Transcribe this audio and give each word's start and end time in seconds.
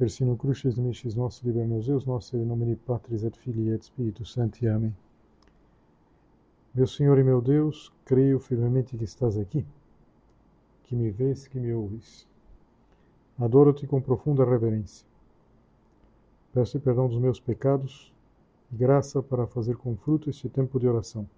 persino 0.00 0.34
crucis 0.34 0.78
micis 0.78 1.14
nos 1.14 1.42
liber 1.42 1.68
nos 1.68 1.84
Deus 1.84 2.06
nosso, 2.06 2.34
em 2.34 2.42
nome 2.42 2.74
Patris 2.74 3.22
et 3.22 3.36
Filii 3.36 3.74
et 3.74 3.84
Spiritus 3.84 4.32
Sancti. 4.32 4.66
Amém. 4.66 4.96
Meu 6.74 6.86
Senhor 6.86 7.18
e 7.18 7.22
meu 7.22 7.42
Deus, 7.42 7.92
creio 8.06 8.40
firmemente 8.40 8.96
que 8.96 9.04
estás 9.04 9.36
aqui, 9.36 9.62
que 10.84 10.96
me 10.96 11.10
vês, 11.10 11.46
que 11.46 11.60
me 11.60 11.70
ouves. 11.74 12.26
Adoro-te 13.38 13.86
com 13.86 14.00
profunda 14.00 14.42
reverência. 14.42 15.06
Peço 16.54 16.80
perdão 16.80 17.06
dos 17.06 17.18
meus 17.18 17.38
pecados 17.38 18.10
e 18.72 18.76
graça 18.76 19.22
para 19.22 19.46
fazer 19.46 19.76
com 19.76 19.94
fruto 19.98 20.30
este 20.30 20.48
tempo 20.48 20.80
de 20.80 20.88
oração. 20.88 21.28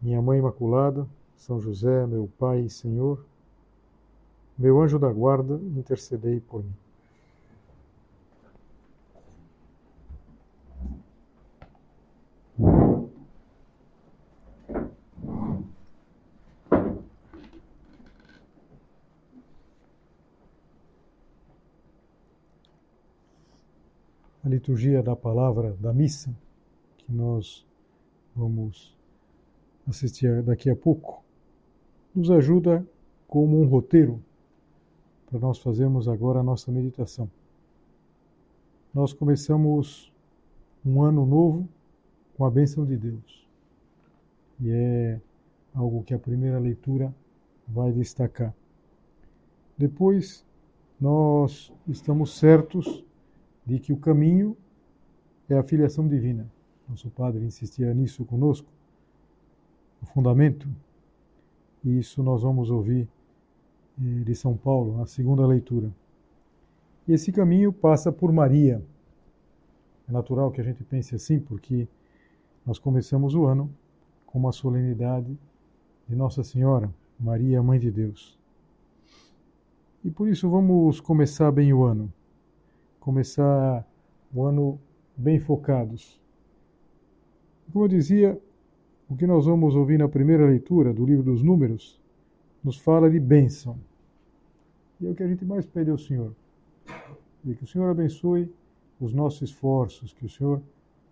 Minha 0.00 0.22
Mãe 0.22 0.38
Imaculada, 0.38 1.06
São 1.36 1.60
José, 1.60 2.06
meu 2.06 2.26
Pai 2.38 2.60
e 2.60 2.70
Senhor, 2.70 3.22
meu 4.56 4.80
anjo 4.80 4.98
da 4.98 5.12
guarda, 5.12 5.60
intercedei 5.76 6.40
por 6.40 6.64
mim. 6.64 6.72
A 24.46 24.48
liturgia 24.66 25.00
da 25.00 25.14
palavra 25.14 25.76
da 25.78 25.92
missa, 25.92 26.34
que 26.98 27.12
nós 27.12 27.64
vamos 28.34 28.98
assistir 29.86 30.42
daqui 30.42 30.68
a 30.68 30.74
pouco, 30.74 31.22
nos 32.12 32.32
ajuda 32.32 32.84
como 33.28 33.60
um 33.60 33.68
roteiro 33.68 34.20
para 35.30 35.38
nós 35.38 35.58
fazermos 35.58 36.08
agora 36.08 36.40
a 36.40 36.42
nossa 36.42 36.72
meditação. 36.72 37.30
Nós 38.92 39.12
começamos 39.12 40.12
um 40.84 41.00
ano 41.00 41.24
novo 41.24 41.68
com 42.36 42.44
a 42.44 42.50
bênção 42.50 42.84
de 42.84 42.96
Deus. 42.96 43.46
E 44.60 44.68
é 44.68 45.20
algo 45.72 46.02
que 46.02 46.12
a 46.12 46.18
primeira 46.18 46.58
leitura 46.58 47.14
vai 47.68 47.92
destacar. 47.92 48.52
Depois, 49.78 50.44
nós 51.00 51.72
estamos 51.86 52.36
certos 52.36 53.05
de 53.66 53.78
que 53.78 53.92
o 53.92 53.96
caminho 53.96 54.56
é 55.48 55.56
a 55.56 55.62
filiação 55.62 56.06
divina. 56.06 56.48
Nosso 56.88 57.10
Padre 57.10 57.44
insistia 57.44 57.92
nisso 57.92 58.24
conosco, 58.24 58.68
o 60.00 60.06
fundamento. 60.06 60.68
E 61.84 61.98
isso 61.98 62.22
nós 62.22 62.42
vamos 62.42 62.70
ouvir 62.70 63.08
de 63.98 64.34
São 64.34 64.56
Paulo, 64.56 64.96
na 64.96 65.06
segunda 65.06 65.46
leitura. 65.46 65.90
E 67.08 67.12
esse 67.12 67.32
caminho 67.32 67.72
passa 67.72 68.12
por 68.12 68.32
Maria. 68.32 68.82
É 70.08 70.12
natural 70.12 70.50
que 70.50 70.60
a 70.60 70.64
gente 70.64 70.84
pense 70.84 71.14
assim, 71.14 71.40
porque 71.40 71.88
nós 72.64 72.78
começamos 72.78 73.34
o 73.34 73.46
ano 73.46 73.70
com 74.26 74.38
uma 74.38 74.52
solenidade 74.52 75.36
de 76.08 76.14
Nossa 76.14 76.44
Senhora, 76.44 76.92
Maria, 77.18 77.62
Mãe 77.62 77.78
de 77.78 77.90
Deus. 77.90 78.38
E 80.04 80.10
por 80.10 80.28
isso 80.28 80.48
vamos 80.48 81.00
começar 81.00 81.50
bem 81.50 81.72
o 81.72 81.82
ano. 81.82 82.12
Começar 83.06 83.86
o 84.34 84.42
ano 84.42 84.80
bem 85.16 85.38
focados. 85.38 86.20
Como 87.72 87.84
eu 87.84 87.88
dizia, 87.88 88.36
o 89.08 89.14
que 89.14 89.28
nós 89.28 89.46
vamos 89.46 89.76
ouvir 89.76 89.96
na 89.96 90.08
primeira 90.08 90.44
leitura 90.44 90.92
do 90.92 91.06
livro 91.06 91.22
dos 91.22 91.40
Números 91.40 92.02
nos 92.64 92.78
fala 92.78 93.08
de 93.08 93.20
bênção. 93.20 93.78
E 95.00 95.06
é 95.06 95.10
o 95.10 95.14
que 95.14 95.22
a 95.22 95.28
gente 95.28 95.44
mais 95.44 95.64
pede 95.64 95.88
ao 95.88 95.96
Senhor. 95.96 96.34
E 97.44 97.54
que 97.54 97.62
o 97.62 97.66
Senhor 97.68 97.88
abençoe 97.88 98.52
os 99.00 99.14
nossos 99.14 99.50
esforços, 99.50 100.12
que 100.12 100.26
o 100.26 100.28
Senhor 100.28 100.60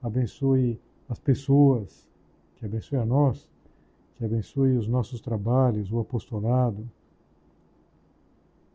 abençoe 0.03 0.81
as 1.09 1.21
pessoas, 1.21 2.09
que 2.57 2.67
abençoe 2.67 2.99
a 2.99 3.07
nós, 3.07 3.49
que 4.17 4.25
abençoe 4.25 4.77
os 4.77 4.89
nossos 4.89 5.21
trabalhos, 5.21 5.93
o 5.93 6.01
apostolado. 6.01 6.91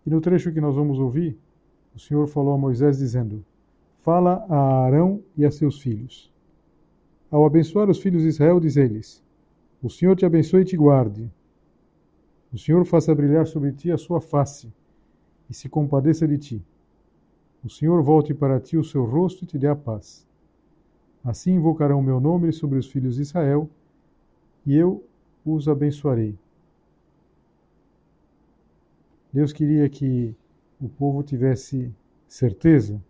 E 0.06 0.09
no 0.09 0.22
trecho 0.22 0.53
que 0.53 0.62
nós 0.62 0.74
vamos 0.74 1.00
ouvir, 1.00 1.38
o 1.95 2.00
Senhor 2.00 2.27
falou 2.27 2.53
a 2.53 2.57
Moisés 2.57 2.97
dizendo: 2.97 3.44
Fala 4.00 4.45
a 4.50 4.85
Arão 4.85 5.22
e 5.35 5.45
a 5.45 5.51
seus 5.51 5.81
filhos. 5.81 6.31
Ao 7.29 7.45
abençoar 7.45 7.89
os 7.89 8.00
filhos 8.00 8.23
de 8.23 8.29
Israel, 8.29 8.59
diz 8.59 8.77
eles: 8.77 9.23
O 9.81 9.89
Senhor 9.89 10.16
te 10.16 10.25
abençoe 10.25 10.61
e 10.61 10.66
te 10.66 10.78
guarde. 10.78 11.29
O 12.51 12.57
Senhor 12.57 12.83
faça 12.85 13.13
brilhar 13.13 13.45
sobre 13.45 13.72
ti 13.72 13.91
a 13.91 13.97
sua 13.97 14.19
face 14.19 14.72
e 15.49 15.53
se 15.53 15.69
compadeça 15.69 16.28
de 16.28 16.38
ti. 16.38 16.66
O 17.63 17.69
Senhor 17.69 18.01
volte 18.01 18.33
para 18.33 18.59
ti 18.59 18.78
o 18.78 18.83
seu 18.83 19.03
rosto 19.03 19.44
e 19.44 19.47
te 19.47 19.57
dê 19.57 19.67
a 19.67 19.75
paz. 19.75 20.25
Assim 21.23 21.55
invocarão 21.55 21.99
o 21.99 22.03
meu 22.03 22.19
nome 22.19 22.51
sobre 22.53 22.79
os 22.79 22.88
filhos 22.88 23.16
de 23.16 23.22
Israel, 23.22 23.69
e 24.66 24.75
eu 24.75 25.03
os 25.45 25.67
abençoarei. 25.67 26.38
Deus 29.31 29.51
queria 29.51 29.88
que 29.89 30.35
o 30.79 30.88
povo 30.88 31.23
tivesse 31.23 31.94
certeza 32.28 33.01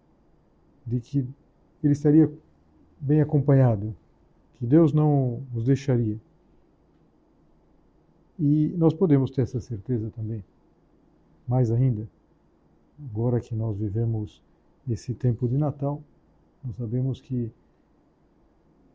de 0.86 1.00
que 1.00 1.28
ele 1.84 1.94
estaria 1.94 2.32
bem 3.00 3.22
acompanhado, 3.22 3.96
que 4.58 4.66
Deus 4.66 4.92
não 4.92 5.44
os 5.54 5.66
deixaria. 5.66 6.18
E 8.40 8.74
nós 8.78 8.94
podemos 8.94 9.30
ter 9.32 9.42
essa 9.42 9.60
certeza 9.60 10.10
também. 10.10 10.44
Mais 11.48 11.72
ainda, 11.72 12.08
agora 13.12 13.40
que 13.40 13.54
nós 13.54 13.78
vivemos 13.78 14.42
esse 14.88 15.14
tempo 15.14 15.48
de 15.48 15.58
Natal, 15.58 16.02
nós 16.64 16.76
sabemos 16.76 17.22
que 17.22 17.52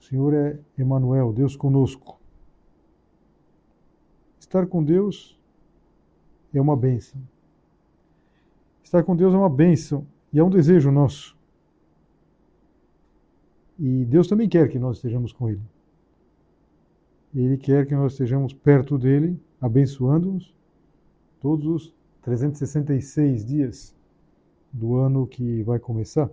o 0.00 0.04
Senhor 0.04 0.34
é 0.34 0.58
Emmanuel, 0.78 1.32
Deus 1.32 1.56
conosco. 1.56 2.18
Estar 4.38 4.66
com 4.66 4.82
Deus 4.82 5.38
é 6.52 6.60
uma 6.60 6.76
bênção. 6.76 7.20
Estar 8.84 9.02
com 9.02 9.16
Deus 9.16 9.34
é 9.34 9.36
uma 9.36 9.48
bênção 9.48 10.06
e 10.30 10.38
é 10.38 10.44
um 10.44 10.50
desejo 10.50 10.92
nosso. 10.92 11.36
E 13.78 14.04
Deus 14.04 14.28
também 14.28 14.48
quer 14.48 14.68
que 14.68 14.78
nós 14.78 14.98
estejamos 14.98 15.32
com 15.32 15.48
Ele. 15.48 15.62
Ele 17.34 17.56
quer 17.56 17.86
que 17.86 17.94
nós 17.94 18.12
estejamos 18.12 18.52
perto 18.52 18.96
dele, 18.96 19.40
abençoando-nos 19.60 20.54
todos 21.40 21.66
os 21.66 21.94
366 22.22 23.44
dias 23.44 23.96
do 24.72 24.94
ano 24.96 25.26
que 25.26 25.62
vai 25.62 25.78
começar. 25.78 26.30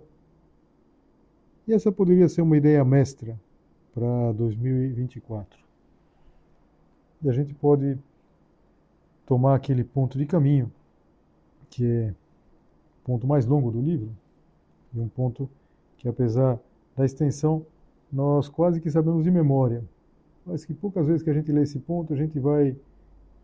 E 1.66 1.72
essa 1.72 1.90
poderia 1.90 2.28
ser 2.28 2.42
uma 2.42 2.56
ideia 2.56 2.84
mestra 2.84 3.40
para 3.94 4.32
2024. 4.32 5.58
E 7.22 7.28
a 7.28 7.32
gente 7.32 7.54
pode 7.54 7.98
tomar 9.26 9.54
aquele 9.54 9.82
ponto 9.82 10.18
de 10.18 10.26
caminho, 10.26 10.70
que 11.70 11.86
é 11.86 12.14
ponto 13.04 13.26
mais 13.26 13.46
longo 13.46 13.70
do 13.70 13.80
livro, 13.80 14.10
e 14.94 15.00
um 15.00 15.08
ponto 15.08 15.48
que, 15.98 16.08
apesar 16.08 16.58
da 16.96 17.04
extensão, 17.04 17.64
nós 18.12 18.48
quase 18.48 18.80
que 18.80 18.90
sabemos 18.90 19.24
de 19.24 19.30
memória 19.30 19.82
mas 20.44 20.64
que 20.64 20.74
poucas 20.74 21.06
vezes 21.06 21.22
que 21.22 21.30
a 21.30 21.32
gente 21.32 21.52
lê 21.52 21.62
esse 21.62 21.78
ponto, 21.78 22.12
a 22.12 22.16
gente 22.16 22.38
vai 22.38 22.76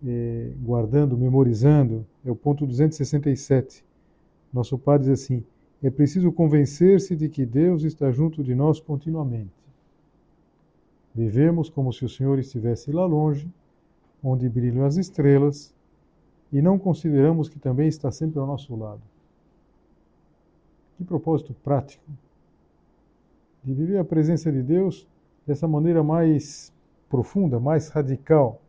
é, 0.05 0.53
guardando, 0.61 1.17
memorizando. 1.17 2.05
É 2.25 2.31
o 2.31 2.37
ponto 2.37 2.67
267. 2.67 3.85
Nosso 4.53 4.77
Pai 4.79 4.99
diz 4.99 5.09
assim: 5.09 5.45
é 5.83 5.91
preciso 5.91 6.33
convencer-se 6.33 7.15
de 7.15 7.29
que 7.29 7.47
Deus 7.47 7.85
está 7.85 8.11
junto 8.11 8.43
de 8.43 8.55
nós 8.55 8.81
continuamente. 8.81 9.53
Vivemos 11.15 11.69
como 11.69 11.93
se 11.93 12.05
o 12.05 12.09
Senhor 12.09 12.39
estivesse 12.39 12.93
lá 12.93 13.05
longe, 13.07 13.49
onde 14.23 14.49
brilham 14.49 14.85
as 14.85 14.97
estrelas, 14.97 15.75
e 16.53 16.63
não 16.63 16.79
consideramos 16.79 17.49
que 17.49 17.59
também 17.59 17.89
está 17.89 18.11
sempre 18.11 18.39
ao 18.39 18.47
nosso 18.47 18.75
lado. 18.77 19.03
Que 20.99 21.05
propósito 21.05 21.55
prático 21.55 22.05
de 23.63 23.73
viver 23.73 23.99
a 23.99 24.05
presença 24.05 24.51
de 24.51 24.61
Deus 24.61 25.07
dessa 25.47 25.69
maneira 25.69 26.03
mais 26.03 26.73
profunda, 27.09 27.61
mais 27.61 27.89
radical. 27.89 28.61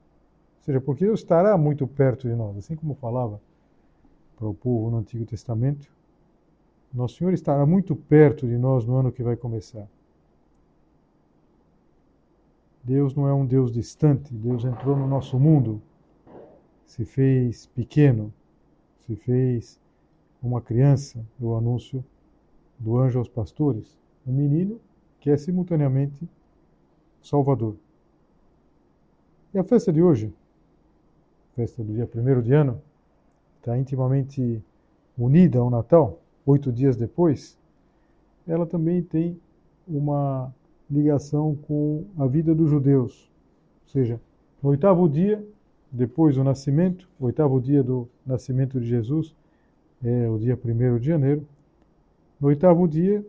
Ou 0.59 0.63
seja, 0.63 0.79
porque 0.79 1.05
Deus 1.05 1.21
estará 1.21 1.57
muito 1.57 1.87
perto 1.87 2.27
de 2.27 2.35
nós, 2.35 2.55
assim 2.55 2.75
como 2.75 2.93
falava 2.93 3.41
para 4.37 4.47
o 4.47 4.53
povo 4.53 4.91
no 4.91 4.97
Antigo 4.97 5.25
Testamento. 5.25 5.91
Nosso 6.93 7.15
Senhor 7.15 7.33
estará 7.33 7.65
muito 7.65 7.95
perto 7.95 8.47
de 8.47 8.59
nós 8.59 8.85
no 8.85 8.95
ano 8.95 9.11
que 9.11 9.23
vai 9.23 9.35
começar. 9.35 9.87
Deus 12.83 13.15
não 13.15 13.27
é 13.27 13.33
um 13.33 13.45
Deus 13.45 13.71
distante, 13.71 14.31
Deus 14.35 14.65
entrou 14.65 14.95
no 14.95 15.07
nosso 15.07 15.39
mundo, 15.39 15.81
se 16.85 17.05
fez 17.05 17.65
pequeno, 17.65 18.31
se 18.99 19.15
fez 19.15 19.79
uma 20.43 20.61
criança, 20.61 21.25
o 21.39 21.55
anúncio 21.55 22.05
do 22.79 22.97
anjo 22.97 23.19
aos 23.19 23.27
pastores, 23.27 23.97
um 24.25 24.31
menino 24.31 24.79
que 25.19 25.29
é 25.29 25.37
simultaneamente 25.37 26.27
Salvador. 27.21 27.75
E 29.53 29.59
a 29.59 29.63
festa 29.63 29.91
de 29.91 30.01
hoje, 30.01 30.33
festa 31.55 31.83
do 31.83 31.93
dia 31.93 32.07
1 32.13 32.41
de 32.41 32.53
ano, 32.53 32.81
está 33.57 33.77
intimamente 33.77 34.63
unida 35.17 35.59
ao 35.59 35.69
Natal, 35.69 36.21
oito 36.45 36.71
dias 36.71 36.95
depois, 36.95 37.59
ela 38.47 38.65
também 38.65 39.01
tem 39.01 39.39
uma 39.87 40.53
ligação 40.89 41.55
com 41.67 42.05
a 42.17 42.25
vida 42.25 42.55
dos 42.55 42.69
judeus. 42.69 43.29
Ou 43.83 43.89
seja, 43.89 44.21
no 44.63 44.69
oitavo 44.69 45.07
dia, 45.09 45.45
depois 45.91 46.35
do 46.35 46.43
nascimento, 46.43 47.09
o 47.19 47.25
oitavo 47.25 47.59
dia 47.59 47.83
do 47.83 48.07
nascimento 48.25 48.79
de 48.79 48.87
Jesus, 48.87 49.35
é 50.03 50.29
o 50.29 50.37
dia 50.37 50.57
1 50.57 50.99
de 50.99 51.07
janeiro, 51.07 51.45
no 52.39 52.47
oitavo 52.47 52.87
dia 52.87 53.25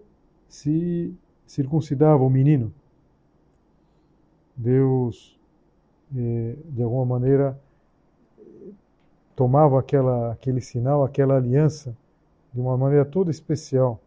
se 0.48 1.14
circuncidava 1.46 2.22
o 2.22 2.30
menino. 2.30 2.72
Deus, 4.56 5.38
eh, 6.14 6.56
de 6.66 6.82
alguma 6.82 7.04
maneira, 7.04 7.58
tomava 9.34 9.80
aquela, 9.80 10.32
aquele 10.32 10.60
sinal, 10.60 11.02
aquela 11.02 11.36
aliança, 11.36 11.96
de 12.52 12.60
uma 12.60 12.76
maneira 12.76 13.04
toda 13.04 13.30
especial. 13.30 14.00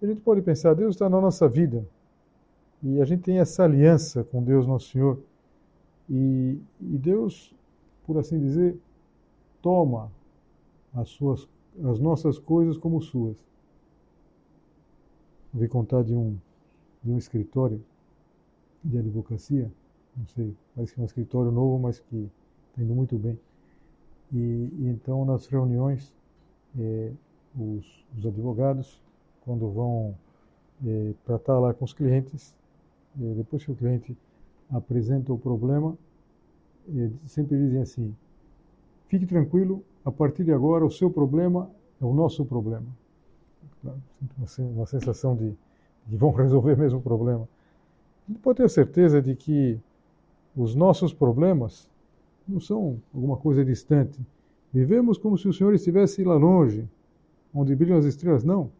A 0.00 0.06
gente 0.06 0.20
pode 0.20 0.42
pensar, 0.42 0.74
Deus 0.74 0.94
está 0.94 1.08
na 1.08 1.20
nossa 1.20 1.48
vida, 1.48 1.86
e 2.82 3.00
a 3.00 3.04
gente 3.04 3.22
tem 3.22 3.38
essa 3.38 3.64
aliança 3.64 4.24
com 4.24 4.42
Deus 4.42 4.66
Nosso 4.66 4.90
Senhor, 4.90 5.18
e, 6.08 6.58
e 6.80 6.98
Deus, 6.98 7.54
por 8.06 8.18
assim 8.18 8.38
dizer, 8.38 8.78
toma 9.60 10.10
as, 10.94 11.08
suas, 11.10 11.48
as 11.84 11.98
nossas 11.98 12.38
coisas 12.38 12.78
como 12.78 13.02
suas. 13.02 13.36
Ouvi 15.56 15.68
contar 15.68 16.04
de 16.04 16.14
um, 16.14 16.36
de 17.02 17.10
um 17.10 17.16
escritório 17.16 17.82
de 18.84 18.98
advocacia, 18.98 19.72
não 20.14 20.26
sei, 20.26 20.54
parece 20.74 20.92
que 20.92 21.00
é 21.00 21.02
um 21.02 21.06
escritório 21.06 21.50
novo, 21.50 21.78
mas 21.78 21.98
que 21.98 22.30
está 22.68 22.82
indo 22.82 22.94
muito 22.94 23.16
bem. 23.16 23.38
E, 24.34 24.36
e 24.36 24.88
então, 24.88 25.24
nas 25.24 25.46
reuniões, 25.46 26.12
eh, 26.78 27.10
os, 27.58 28.04
os, 28.18 28.26
advogados, 28.26 29.00
quando 29.46 29.70
vão 29.70 30.14
eh, 30.86 31.14
tratar 31.24 31.58
lá 31.58 31.72
com 31.72 31.86
os 31.86 31.94
clientes, 31.94 32.54
eh, 33.18 33.34
depois 33.34 33.64
que 33.64 33.72
o 33.72 33.74
cliente 33.74 34.14
apresenta 34.70 35.32
o 35.32 35.38
problema, 35.38 35.96
sempre 37.24 37.56
dizem 37.56 37.80
assim: 37.80 38.14
fique 39.08 39.24
tranquilo, 39.24 39.82
a 40.04 40.12
partir 40.12 40.44
de 40.44 40.52
agora 40.52 40.84
o 40.84 40.90
seu 40.90 41.10
problema 41.10 41.70
é 41.98 42.04
o 42.04 42.12
nosso 42.12 42.44
problema. 42.44 42.86
Uma 44.58 44.86
sensação 44.86 45.36
de 45.36 45.54
que 46.08 46.16
vão 46.16 46.30
resolver 46.30 46.76
mesmo 46.78 46.98
o 46.98 47.02
problema. 47.02 47.48
Gente 48.28 48.40
pode 48.40 48.58
ter 48.58 48.68
certeza 48.70 49.20
de 49.20 49.34
que 49.34 49.78
os 50.56 50.74
nossos 50.74 51.12
problemas 51.12 51.88
não 52.46 52.60
são 52.60 53.00
alguma 53.14 53.36
coisa 53.36 53.64
distante. 53.64 54.20
Vivemos 54.72 55.18
como 55.18 55.36
se 55.36 55.48
o 55.48 55.52
Senhor 55.52 55.74
estivesse 55.74 56.22
lá 56.24 56.34
longe, 56.34 56.88
onde 57.54 57.74
brilham 57.74 57.98
as 57.98 58.04
estrelas. 58.04 58.44
Não. 58.44 58.70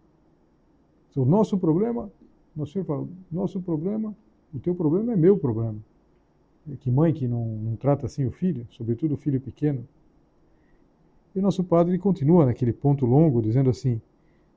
O 1.14 1.24
nosso 1.24 1.56
problema, 1.56 2.10
o 2.56 2.66
Senhor 2.66 2.84
fala, 2.84 3.08
nosso 3.32 3.60
problema, 3.60 4.14
o 4.52 4.58
teu 4.58 4.74
problema 4.74 5.12
é 5.12 5.16
meu 5.16 5.38
problema. 5.38 5.76
Que 6.80 6.90
mãe 6.90 7.12
que 7.12 7.26
não, 7.26 7.46
não 7.46 7.76
trata 7.76 8.06
assim 8.06 8.26
o 8.26 8.30
filho, 8.30 8.66
sobretudo 8.70 9.14
o 9.14 9.16
filho 9.16 9.40
pequeno. 9.40 9.86
E 11.34 11.38
o 11.38 11.42
nosso 11.42 11.62
padre 11.62 11.98
continua 11.98 12.46
naquele 12.46 12.72
ponto 12.72 13.06
longo, 13.06 13.40
dizendo 13.40 13.70
assim: 13.70 14.00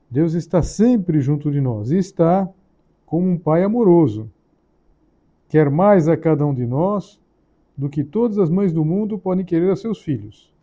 Deus 0.09 0.33
está 0.33 0.61
sempre 0.63 1.21
junto 1.21 1.51
de 1.51 1.61
nós 1.61 1.91
e 1.91 1.97
está 1.97 2.50
como 3.06 3.29
um 3.29 3.38
pai 3.38 3.63
amoroso. 3.63 4.29
Quer 5.47 5.69
mais 5.69 6.07
a 6.07 6.17
cada 6.17 6.45
um 6.45 6.53
de 6.53 6.65
nós 6.65 7.19
do 7.77 7.89
que 7.89 8.03
todas 8.03 8.38
as 8.38 8.50
mães 8.50 8.73
do 8.73 8.83
mundo 8.83 9.17
podem 9.17 9.45
querer 9.45 9.71
a 9.71 9.75
seus 9.75 10.01
filhos, 10.01 10.53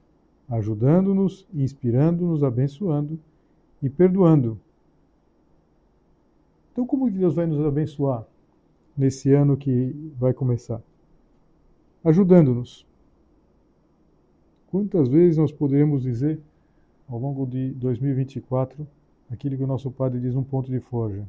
ajudando-nos, 0.48 1.46
inspirando-nos, 1.54 2.43
abençoando 2.43 3.19
e 3.82 3.88
perdoando. 3.88 4.60
Então, 6.72 6.87
como 6.87 7.06
que 7.06 7.19
Deus 7.19 7.34
vai 7.34 7.46
nos 7.46 7.64
abençoar 7.64 8.26
nesse 8.96 9.32
ano 9.32 9.56
que 9.56 10.12
vai 10.19 10.34
começar? 10.34 10.82
Ajudando-nos. 12.04 12.87
Quantas 14.70 15.08
vezes 15.08 15.38
nós 15.38 15.50
poderemos 15.50 16.02
dizer 16.02 16.38
ao 17.08 17.19
longo 17.19 17.46
de 17.46 17.70
2024 17.70 18.87
aquilo 19.31 19.56
que 19.56 19.64
o 19.64 19.67
nosso 19.67 19.90
Padre 19.90 20.20
diz 20.20 20.34
um 20.34 20.43
ponto 20.43 20.70
de 20.70 20.81
forja? 20.81 21.26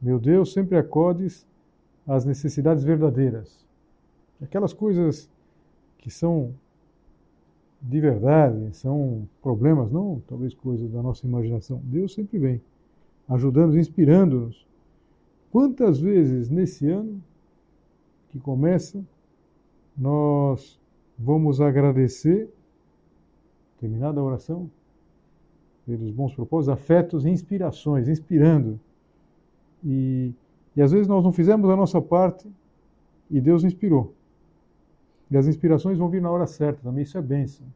Meu 0.00 0.18
Deus, 0.18 0.52
sempre 0.52 0.76
acordes 0.76 1.46
às 2.06 2.24
necessidades 2.24 2.84
verdadeiras. 2.84 3.64
Aquelas 4.40 4.72
coisas 4.72 5.28
que 5.98 6.10
são 6.10 6.54
de 7.80 8.00
verdade, 8.00 8.76
são 8.76 9.28
problemas, 9.40 9.90
não 9.90 10.20
talvez 10.26 10.52
coisas 10.52 10.90
da 10.90 11.02
nossa 11.02 11.26
imaginação. 11.26 11.80
Deus 11.84 12.12
sempre 12.12 12.38
vem, 12.38 12.60
ajudando-nos, 13.28 13.76
inspirando-nos. 13.76 14.66
Quantas 15.50 16.00
vezes 16.00 16.50
nesse 16.50 16.88
ano 16.90 17.22
que 18.30 18.38
começa, 18.38 19.02
nós 19.96 20.78
vamos 21.18 21.60
agradecer, 21.60 22.52
terminada 23.78 24.20
a 24.20 24.24
oração, 24.24 24.70
pelos 25.88 26.10
bons 26.10 26.34
propósitos, 26.34 26.68
afetos 26.68 27.24
e 27.24 27.30
inspirações, 27.30 28.08
inspirando 28.08 28.78
e, 29.82 30.34
e 30.76 30.82
às 30.82 30.92
vezes 30.92 31.08
nós 31.08 31.24
não 31.24 31.32
fizemos 31.32 31.70
a 31.70 31.76
nossa 31.76 32.00
parte 32.00 32.46
e 33.30 33.40
Deus 33.40 33.64
inspirou. 33.64 34.12
E 35.30 35.36
as 35.36 35.46
inspirações 35.46 35.96
vão 35.96 36.10
vir 36.10 36.20
na 36.20 36.30
hora 36.30 36.46
certa 36.46 36.82
também, 36.82 37.04
isso 37.04 37.16
é 37.16 37.22
bênção. 37.22 37.66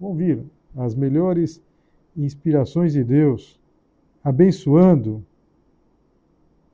Vão 0.00 0.14
vir 0.14 0.42
as 0.76 0.96
melhores 0.96 1.62
inspirações 2.16 2.92
de 2.92 3.04
Deus, 3.04 3.58
abençoando. 4.22 5.24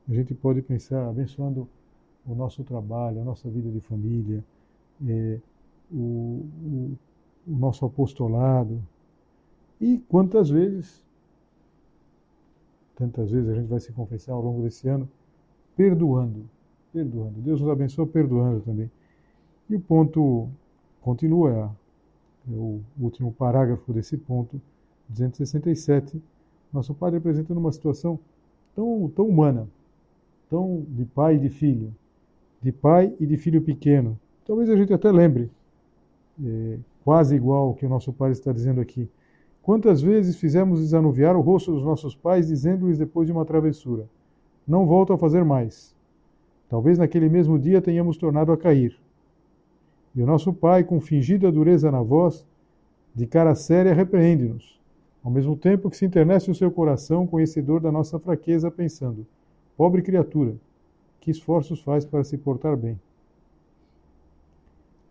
A 0.07 0.13
gente 0.13 0.33
pode 0.33 0.63
pensar, 0.63 1.07
abençoando 1.07 1.67
o 2.25 2.33
nosso 2.33 2.63
trabalho, 2.63 3.21
a 3.21 3.23
nossa 3.23 3.47
vida 3.49 3.69
de 3.69 3.79
família, 3.79 4.43
é, 5.07 5.37
o, 5.91 5.95
o, 5.95 6.97
o 7.47 7.55
nosso 7.55 7.85
apostolado. 7.85 8.81
E 9.79 9.97
quantas 10.09 10.49
vezes 10.49 11.03
tantas 12.99 13.31
vezes 13.31 13.49
a 13.49 13.55
gente 13.55 13.67
vai 13.67 13.79
se 13.79 13.93
confessar 13.93 14.33
ao 14.33 14.41
longo 14.41 14.61
desse 14.61 14.89
ano, 14.89 15.09
perdoando, 15.77 16.43
perdoando. 16.91 17.39
Deus 17.39 17.61
nos 17.61 17.69
abençoa 17.69 18.05
perdoando 18.05 18.59
também. 18.59 18.91
E 19.69 19.75
o 19.75 19.79
ponto 19.79 20.49
continua, 21.01 21.73
é 22.45 22.51
o 22.51 22.81
último 22.99 23.31
parágrafo 23.31 23.93
desse 23.93 24.17
ponto, 24.17 24.61
267, 25.07 26.21
nosso 26.73 26.93
Padre 26.93 27.19
apresentando 27.19 27.57
uma 27.57 27.71
situação 27.71 28.19
tão, 28.75 29.09
tão 29.15 29.25
humana, 29.25 29.65
tão 30.49 30.85
de 30.89 31.05
pai 31.05 31.35
e 31.35 31.39
de 31.39 31.49
filho, 31.49 31.95
de 32.61 32.73
pai 32.73 33.15
e 33.17 33.25
de 33.25 33.37
filho 33.37 33.61
pequeno. 33.61 34.19
Talvez 34.45 34.69
a 34.69 34.75
gente 34.75 34.93
até 34.93 35.09
lembre, 35.09 35.49
é, 36.43 36.77
quase 37.05 37.33
igual 37.33 37.69
o 37.69 37.75
que 37.75 37.85
o 37.85 37.89
nosso 37.89 38.11
Padre 38.11 38.33
está 38.33 38.51
dizendo 38.51 38.81
aqui. 38.81 39.07
Quantas 39.61 40.01
vezes 40.01 40.37
fizemos 40.37 40.79
desanuviar 40.79 41.35
o 41.35 41.41
rosto 41.41 41.71
dos 41.71 41.83
nossos 41.83 42.15
pais, 42.15 42.47
dizendo-lhes 42.47 42.97
depois 42.97 43.27
de 43.27 43.31
uma 43.31 43.45
travessura: 43.45 44.07
Não 44.67 44.85
volto 44.85 45.13
a 45.13 45.17
fazer 45.17 45.43
mais. 45.43 45.95
Talvez 46.69 46.97
naquele 46.97 47.29
mesmo 47.29 47.57
dia 47.57 47.81
tenhamos 47.81 48.17
tornado 48.17 48.51
a 48.51 48.57
cair. 48.57 48.97
E 50.15 50.21
o 50.21 50.25
nosso 50.25 50.53
pai, 50.53 50.83
com 50.83 50.99
fingida 50.99 51.51
dureza 51.51 51.91
na 51.91 52.01
voz, 52.01 52.45
de 53.13 53.25
cara 53.25 53.55
séria, 53.55 53.93
repreende-nos, 53.93 54.79
ao 55.23 55.31
mesmo 55.31 55.55
tempo 55.55 55.89
que 55.89 55.97
se 55.97 56.05
internece 56.05 56.49
o 56.49 56.55
seu 56.55 56.71
coração, 56.71 57.27
conhecedor 57.27 57.79
da 57.79 57.91
nossa 57.91 58.19
fraqueza, 58.19 58.71
pensando: 58.71 59.25
Pobre 59.75 60.01
criatura, 60.01 60.55
que 61.19 61.31
esforços 61.31 61.81
faz 61.81 62.05
para 62.05 62.23
se 62.23 62.37
portar 62.37 62.77
bem? 62.77 62.99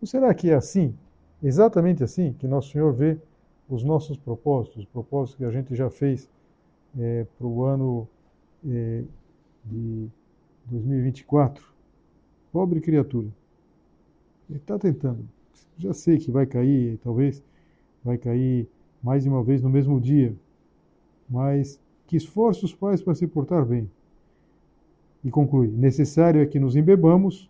Ou 0.01 0.07
será 0.07 0.33
que 0.33 0.49
é 0.49 0.55
assim, 0.55 0.93
exatamente 1.43 2.03
assim, 2.03 2.33
que 2.39 2.47
Nosso 2.47 2.71
Senhor 2.71 2.93
vê 2.93 3.17
os 3.69 3.83
nossos 3.83 4.17
propósitos, 4.17 4.83
os 4.83 4.85
propósitos 4.85 5.35
que 5.37 5.45
a 5.45 5.51
gente 5.51 5.75
já 5.75 5.89
fez 5.89 6.29
é, 6.97 7.25
para 7.37 7.45
o 7.45 7.63
ano 7.63 8.07
é, 8.67 9.03
de 9.63 10.07
2024. 10.65 11.63
Pobre 12.51 12.81
criatura. 12.81 13.27
Ele 14.49 14.57
está 14.57 14.79
tentando. 14.79 15.23
Já 15.77 15.93
sei 15.93 16.17
que 16.17 16.31
vai 16.31 16.47
cair, 16.47 16.97
talvez 17.03 17.43
vai 18.03 18.17
cair 18.17 18.67
mais 19.03 19.23
de 19.23 19.29
uma 19.29 19.43
vez 19.43 19.61
no 19.61 19.69
mesmo 19.69 20.01
dia. 20.01 20.35
Mas 21.29 21.79
que 22.07 22.17
esforços 22.17 22.71
faz 22.71 23.03
para 23.03 23.13
se 23.13 23.27
portar 23.27 23.63
bem? 23.63 23.89
E 25.23 25.29
conclui: 25.29 25.67
necessário 25.67 26.41
é 26.41 26.45
que 26.45 26.59
nos 26.59 26.75
embebamos, 26.75 27.49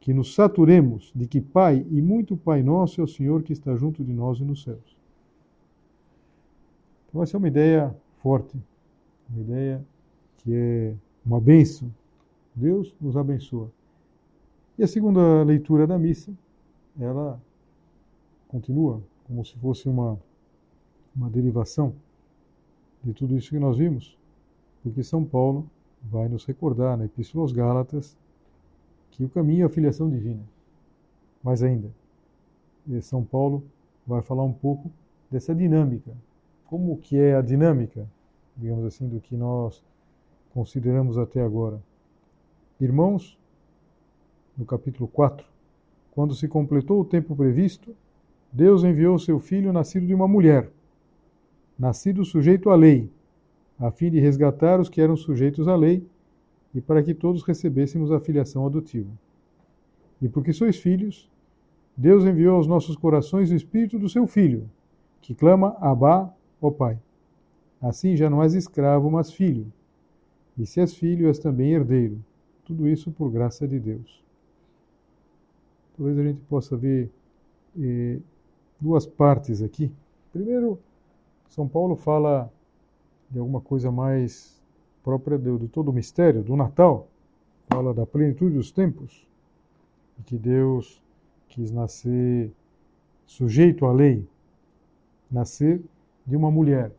que 0.00 0.12
nos 0.12 0.34
saturemos 0.34 1.12
de 1.14 1.28
que 1.28 1.40
Pai 1.40 1.86
e 1.88 2.02
muito 2.02 2.36
Pai 2.36 2.64
nosso 2.64 3.00
é 3.00 3.04
o 3.04 3.08
Senhor 3.08 3.42
que 3.44 3.52
está 3.52 3.76
junto 3.76 4.02
de 4.02 4.12
nós 4.12 4.40
e 4.40 4.44
nos 4.44 4.64
céus. 4.64 5.01
Então, 7.12 7.18
vai 7.18 7.26
ser 7.26 7.36
uma 7.36 7.48
ideia 7.48 7.94
forte, 8.22 8.56
uma 9.28 9.42
ideia 9.42 9.84
que 10.38 10.54
é 10.54 10.94
uma 11.26 11.38
bênção. 11.38 11.94
Deus 12.54 12.94
nos 12.98 13.18
abençoa. 13.18 13.70
E 14.78 14.82
a 14.82 14.88
segunda 14.88 15.42
leitura 15.42 15.86
da 15.86 15.98
missa, 15.98 16.32
ela 16.98 17.38
continua 18.48 19.02
como 19.24 19.44
se 19.44 19.54
fosse 19.58 19.90
uma, 19.90 20.18
uma 21.14 21.28
derivação 21.28 21.94
de 23.04 23.12
tudo 23.12 23.36
isso 23.36 23.50
que 23.50 23.58
nós 23.58 23.76
vimos, 23.76 24.16
porque 24.82 25.02
São 25.02 25.22
Paulo 25.22 25.68
vai 26.02 26.30
nos 26.30 26.46
recordar 26.46 26.96
na 26.96 27.04
Epístola 27.04 27.44
aos 27.44 27.52
Gálatas 27.52 28.16
que 29.10 29.22
o 29.22 29.28
caminho 29.28 29.64
é 29.64 29.66
a 29.66 29.68
filiação 29.68 30.08
divina. 30.08 30.42
Mais 31.42 31.62
ainda, 31.62 31.90
São 33.02 33.22
Paulo 33.22 33.62
vai 34.06 34.22
falar 34.22 34.44
um 34.44 34.52
pouco 34.52 34.90
dessa 35.30 35.54
dinâmica. 35.54 36.10
Como 36.72 36.96
que 36.96 37.18
é 37.18 37.36
a 37.36 37.42
dinâmica, 37.42 38.08
digamos 38.56 38.86
assim, 38.86 39.06
do 39.06 39.20
que 39.20 39.36
nós 39.36 39.84
consideramos 40.54 41.18
até 41.18 41.42
agora. 41.42 41.78
Irmãos, 42.80 43.38
no 44.56 44.64
capítulo 44.64 45.06
4, 45.06 45.46
quando 46.12 46.34
se 46.34 46.48
completou 46.48 46.98
o 46.98 47.04
tempo 47.04 47.36
previsto, 47.36 47.94
Deus 48.50 48.84
enviou 48.84 49.18
seu 49.18 49.38
filho 49.38 49.70
nascido 49.70 50.06
de 50.06 50.14
uma 50.14 50.26
mulher, 50.26 50.70
nascido 51.78 52.24
sujeito 52.24 52.70
à 52.70 52.74
lei, 52.74 53.10
a 53.78 53.90
fim 53.90 54.10
de 54.10 54.18
resgatar 54.18 54.80
os 54.80 54.88
que 54.88 55.02
eram 55.02 55.14
sujeitos 55.14 55.68
à 55.68 55.76
lei 55.76 56.02
e 56.74 56.80
para 56.80 57.02
que 57.02 57.12
todos 57.12 57.42
recebêssemos 57.42 58.10
a 58.10 58.18
filiação 58.18 58.64
adotiva. 58.64 59.10
E 60.22 60.26
porque 60.26 60.54
sois 60.54 60.78
filhos, 60.78 61.30
Deus 61.94 62.24
enviou 62.24 62.56
aos 62.56 62.66
nossos 62.66 62.96
corações 62.96 63.50
o 63.50 63.54
espírito 63.54 63.98
do 63.98 64.08
seu 64.08 64.26
filho, 64.26 64.70
que 65.20 65.34
clama 65.34 65.76
Abá, 65.78 66.34
ó 66.62 66.70
Pai. 66.70 66.98
Assim 67.80 68.16
já 68.16 68.30
não 68.30 68.42
és 68.42 68.54
escravo, 68.54 69.10
mas 69.10 69.32
filho. 69.32 69.70
E 70.56 70.64
se 70.64 70.80
és 70.80 70.94
filho, 70.94 71.26
és 71.26 71.38
também 71.38 71.72
herdeiro. 71.72 72.24
Tudo 72.64 72.88
isso 72.88 73.10
por 73.10 73.30
graça 73.30 73.66
de 73.66 73.80
Deus. 73.80 74.22
Talvez 75.96 76.18
a 76.18 76.22
gente 76.22 76.40
possa 76.42 76.76
ver 76.76 77.10
eh, 77.78 78.18
duas 78.80 79.04
partes 79.04 79.60
aqui. 79.62 79.90
Primeiro, 80.32 80.78
São 81.48 81.66
Paulo 81.66 81.96
fala 81.96 82.50
de 83.30 83.38
alguma 83.38 83.60
coisa 83.60 83.90
mais 83.90 84.62
própria 85.02 85.38
de, 85.38 85.58
de 85.58 85.68
todo 85.68 85.88
o 85.88 85.92
mistério 85.92 86.42
do 86.42 86.56
Natal. 86.56 87.08
Fala 87.68 87.92
da 87.92 88.06
plenitude 88.06 88.54
dos 88.54 88.70
tempos, 88.70 89.26
e 90.18 90.22
que 90.22 90.36
Deus 90.36 91.02
quis 91.48 91.70
nascer 91.70 92.52
sujeito 93.26 93.86
à 93.86 93.92
lei, 93.92 94.26
nascer 95.30 95.80
de 96.26 96.36
uma 96.36 96.50
mulher. 96.50 96.92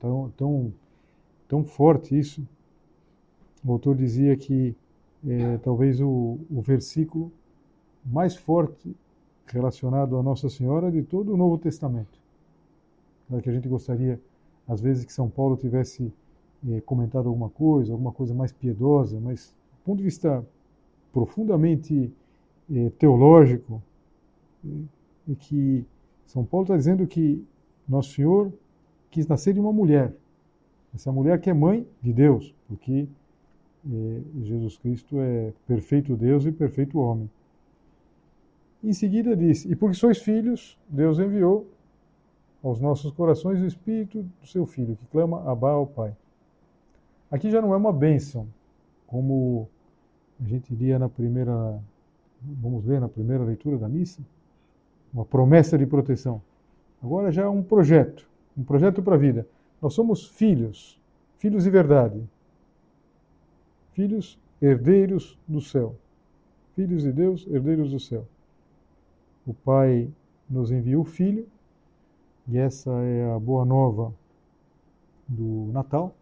Tão, 0.00 0.30
tão, 0.36 0.72
tão 1.48 1.64
forte 1.64 2.18
isso. 2.18 2.46
O 3.64 3.72
autor 3.72 3.96
dizia 3.96 4.36
que 4.36 4.74
é, 5.26 5.58
talvez 5.58 6.00
o, 6.00 6.38
o 6.50 6.60
versículo 6.60 7.32
mais 8.04 8.36
forte 8.36 8.94
relacionado 9.46 10.16
a 10.16 10.22
Nossa 10.22 10.48
Senhora 10.48 10.90
de 10.90 11.02
todo 11.02 11.32
o 11.32 11.36
Novo 11.36 11.58
Testamento. 11.58 12.18
Claro 13.28 13.42
que 13.42 13.50
a 13.50 13.52
gente 13.52 13.68
gostaria, 13.68 14.20
às 14.68 14.80
vezes, 14.80 15.04
que 15.04 15.12
São 15.12 15.28
Paulo 15.28 15.56
tivesse 15.56 16.12
é, 16.68 16.80
comentado 16.80 17.28
alguma 17.28 17.48
coisa, 17.48 17.92
alguma 17.92 18.12
coisa 18.12 18.34
mais 18.34 18.52
piedosa, 18.52 19.18
mas 19.20 19.54
do 19.80 19.84
ponto 19.84 19.98
de 19.98 20.04
vista 20.04 20.44
profundamente 21.12 22.12
é, 22.72 22.90
teológico, 22.90 23.82
é, 24.64 25.34
que 25.38 25.84
São 26.26 26.44
Paulo 26.44 26.64
está 26.64 26.76
dizendo 26.76 27.06
que 27.06 27.44
Nosso 27.88 28.14
Senhor 28.14 28.52
quis 29.10 29.26
nascer 29.26 29.54
de 29.54 29.60
uma 29.60 29.72
mulher. 29.72 30.12
Essa 30.94 31.12
mulher 31.12 31.40
que 31.40 31.50
é 31.50 31.54
mãe 31.54 31.86
de 32.02 32.12
Deus, 32.12 32.54
porque 32.68 33.06
é, 33.88 34.22
Jesus 34.42 34.78
Cristo 34.78 35.20
é 35.20 35.52
perfeito 35.66 36.16
Deus 36.16 36.44
e 36.46 36.52
perfeito 36.52 36.98
homem. 36.98 37.30
Em 38.82 38.92
seguida 38.92 39.36
diz: 39.36 39.64
E 39.64 39.76
porque 39.76 39.96
sois 39.96 40.18
filhos, 40.18 40.78
Deus 40.88 41.18
enviou 41.18 41.66
aos 42.62 42.80
nossos 42.80 43.12
corações 43.12 43.60
o 43.60 43.66
Espírito 43.66 44.22
do 44.40 44.46
seu 44.46 44.66
Filho, 44.66 44.96
que 44.96 45.06
clama 45.06 45.48
Abba 45.50 45.70
ao 45.70 45.86
Pai. 45.86 46.16
Aqui 47.30 47.50
já 47.50 47.60
não 47.60 47.72
é 47.72 47.76
uma 47.76 47.92
bênção, 47.92 48.46
como 49.06 49.68
a 50.40 50.44
gente 50.44 50.74
lia 50.74 50.98
na 50.98 51.08
primeira, 51.08 51.80
vamos 52.42 52.84
ler 52.84 53.00
na 53.00 53.08
primeira 53.08 53.44
leitura 53.44 53.78
da 53.78 53.88
missa, 53.88 54.20
uma 55.12 55.24
promessa 55.24 55.78
de 55.78 55.86
proteção. 55.86 56.42
Agora 57.02 57.30
já 57.30 57.42
é 57.42 57.48
um 57.48 57.62
projeto, 57.62 58.28
um 58.56 58.64
projeto 58.64 59.02
para 59.02 59.14
a 59.14 59.18
vida. 59.18 59.46
Nós 59.80 59.94
somos 59.94 60.26
filhos, 60.26 61.00
filhos 61.38 61.64
de 61.64 61.70
verdade. 61.70 62.22
Filhos 63.92 64.38
herdeiros 64.60 65.38
do 65.46 65.60
céu. 65.60 65.96
Filhos 66.74 67.02
de 67.02 67.12
Deus, 67.12 67.46
herdeiros 67.46 67.90
do 67.90 68.00
céu 68.00 68.26
o 69.46 69.54
Pai 69.54 70.10
nos 70.50 70.70
envia 70.70 70.98
o 70.98 71.04
Filho, 71.04 71.46
e 72.48 72.58
essa 72.58 72.90
é 72.90 73.32
a 73.32 73.38
boa 73.38 73.64
nova 73.64 74.12
do 75.26 75.70
Natal, 75.72 76.14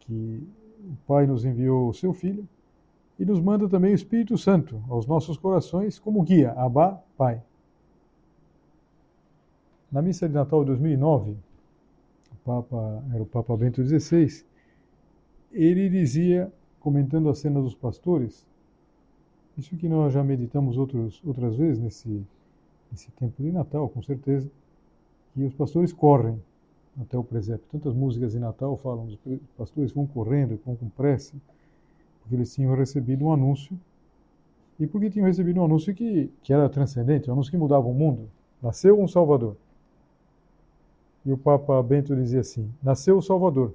que 0.00 0.42
o 0.80 0.96
Pai 1.06 1.26
nos 1.26 1.44
enviou 1.44 1.88
o 1.88 1.94
seu 1.94 2.14
Filho, 2.14 2.48
e 3.18 3.24
nos 3.24 3.40
manda 3.40 3.68
também 3.68 3.92
o 3.92 3.94
Espírito 3.94 4.36
Santo 4.36 4.82
aos 4.88 5.06
nossos 5.06 5.36
corações 5.36 5.98
como 5.98 6.22
guia, 6.22 6.52
Abá, 6.52 7.00
Pai. 7.16 7.42
Na 9.94 10.02
missa 10.02 10.28
de 10.28 10.34
Natal 10.34 10.64
de 10.64 10.70
2009, 10.70 11.36
o 12.32 12.36
Papa 12.44 13.04
era 13.12 13.22
o 13.22 13.26
Papa 13.26 13.56
Bento 13.56 13.80
XVI, 13.80 14.44
ele 15.52 15.88
dizia, 15.88 16.52
comentando 16.80 17.28
a 17.28 17.34
cena 17.36 17.62
dos 17.62 17.76
pastores, 17.76 18.44
isso 19.56 19.76
que 19.76 19.88
nós 19.88 20.12
já 20.12 20.24
meditamos 20.24 20.76
outros, 20.78 21.22
outras 21.24 21.54
vezes 21.54 21.78
nesse, 21.78 22.26
nesse 22.90 23.08
tempo 23.12 23.40
de 23.40 23.52
Natal, 23.52 23.88
com 23.88 24.02
certeza, 24.02 24.50
que 25.32 25.44
os 25.44 25.54
pastores 25.54 25.92
correm 25.92 26.42
até 27.00 27.16
o 27.16 27.22
presépio. 27.22 27.64
Tantas 27.70 27.94
músicas 27.94 28.32
de 28.32 28.40
Natal 28.40 28.76
falam, 28.76 29.04
os 29.04 29.16
pastores 29.56 29.92
vão 29.92 30.08
correndo, 30.08 30.58
vão 30.66 30.74
com 30.74 30.88
pressa, 30.88 31.36
porque 32.20 32.34
eles 32.34 32.52
tinham 32.52 32.74
recebido 32.74 33.26
um 33.26 33.32
anúncio, 33.32 33.78
e 34.76 34.88
porque 34.88 35.08
tinham 35.08 35.28
recebido 35.28 35.60
um 35.60 35.64
anúncio 35.64 35.94
que, 35.94 36.32
que 36.42 36.52
era 36.52 36.68
transcendente, 36.68 37.30
um 37.30 37.34
anúncio 37.34 37.52
que 37.52 37.56
mudava 37.56 37.86
o 37.86 37.94
mundo. 37.94 38.28
Nasceu 38.60 39.00
um 39.00 39.06
Salvador. 39.06 39.56
E 41.24 41.32
o 41.32 41.38
Papa 41.38 41.82
Bento 41.82 42.14
dizia 42.14 42.40
assim: 42.40 42.70
Nasceu 42.82 43.16
o 43.18 43.22
Salvador. 43.22 43.74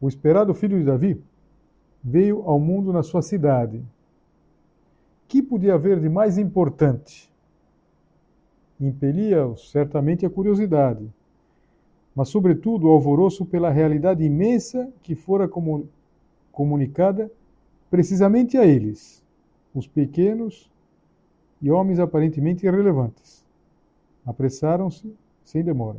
O 0.00 0.08
esperado 0.08 0.54
filho 0.54 0.78
de 0.78 0.84
Davi 0.84 1.20
veio 2.02 2.42
ao 2.42 2.60
mundo 2.60 2.92
na 2.92 3.02
sua 3.02 3.22
cidade, 3.22 3.82
que 5.26 5.42
podia 5.42 5.74
haver 5.74 5.98
de 6.00 6.08
mais 6.08 6.38
importante? 6.38 7.28
impelia 8.80 9.52
certamente 9.56 10.24
a 10.24 10.30
curiosidade, 10.30 11.12
mas, 12.14 12.28
sobretudo, 12.28 12.86
o 12.86 12.90
alvoroço 12.90 13.44
pela 13.44 13.70
realidade 13.70 14.24
imensa 14.24 14.90
que 15.02 15.14
fora 15.14 15.48
comunicada 16.52 17.30
precisamente 17.90 18.56
a 18.56 18.66
eles, 18.66 19.24
os 19.74 19.86
pequenos 19.86 20.70
e 21.62 21.70
homens 21.70 21.98
aparentemente 21.98 22.66
irrelevantes. 22.66 23.44
Apressaram-se 24.26 25.12
sem 25.48 25.64
demora. 25.64 25.98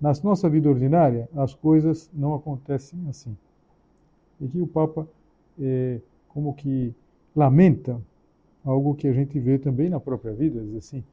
Na 0.00 0.12
nossa 0.24 0.48
vida 0.50 0.68
ordinária, 0.68 1.28
as 1.36 1.54
coisas 1.54 2.10
não 2.12 2.34
acontecem 2.34 2.98
assim. 3.08 3.36
E 4.40 4.46
aqui 4.46 4.60
o 4.60 4.66
Papa, 4.66 5.06
é, 5.60 6.00
como 6.28 6.52
que 6.52 6.92
lamenta 7.34 8.00
algo 8.64 8.96
que 8.96 9.06
a 9.06 9.12
gente 9.12 9.38
vê 9.38 9.56
também 9.56 9.88
na 9.88 10.00
própria 10.00 10.32
vida, 10.32 10.60
diz 10.60 10.74
assim, 10.76 11.04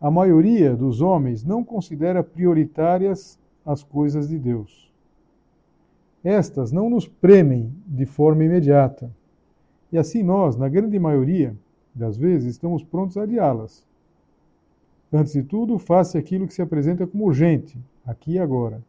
a 0.00 0.10
maioria 0.10 0.76
dos 0.76 1.00
homens 1.00 1.44
não 1.44 1.64
considera 1.64 2.22
prioritárias 2.22 3.36
as 3.66 3.82
coisas 3.82 4.28
de 4.28 4.38
Deus. 4.38 4.92
Estas 6.22 6.70
não 6.70 6.88
nos 6.88 7.08
premem 7.08 7.74
de 7.84 8.06
forma 8.06 8.44
imediata. 8.44 9.10
E 9.90 9.98
assim 9.98 10.22
nós, 10.22 10.56
na 10.56 10.68
grande 10.68 10.98
maioria 11.00 11.56
das 11.92 12.16
vezes, 12.16 12.52
estamos 12.52 12.84
prontos 12.84 13.16
a 13.16 13.22
adiá-las. 13.22 13.84
Antes 15.12 15.34
de 15.34 15.42
tudo, 15.42 15.78
faça 15.78 16.18
aquilo 16.18 16.46
que 16.46 16.54
se 16.54 16.62
apresenta 16.62 17.06
como 17.06 17.26
urgente, 17.26 17.78
aqui 18.06 18.32
e 18.32 18.38
agora. 18.38 18.82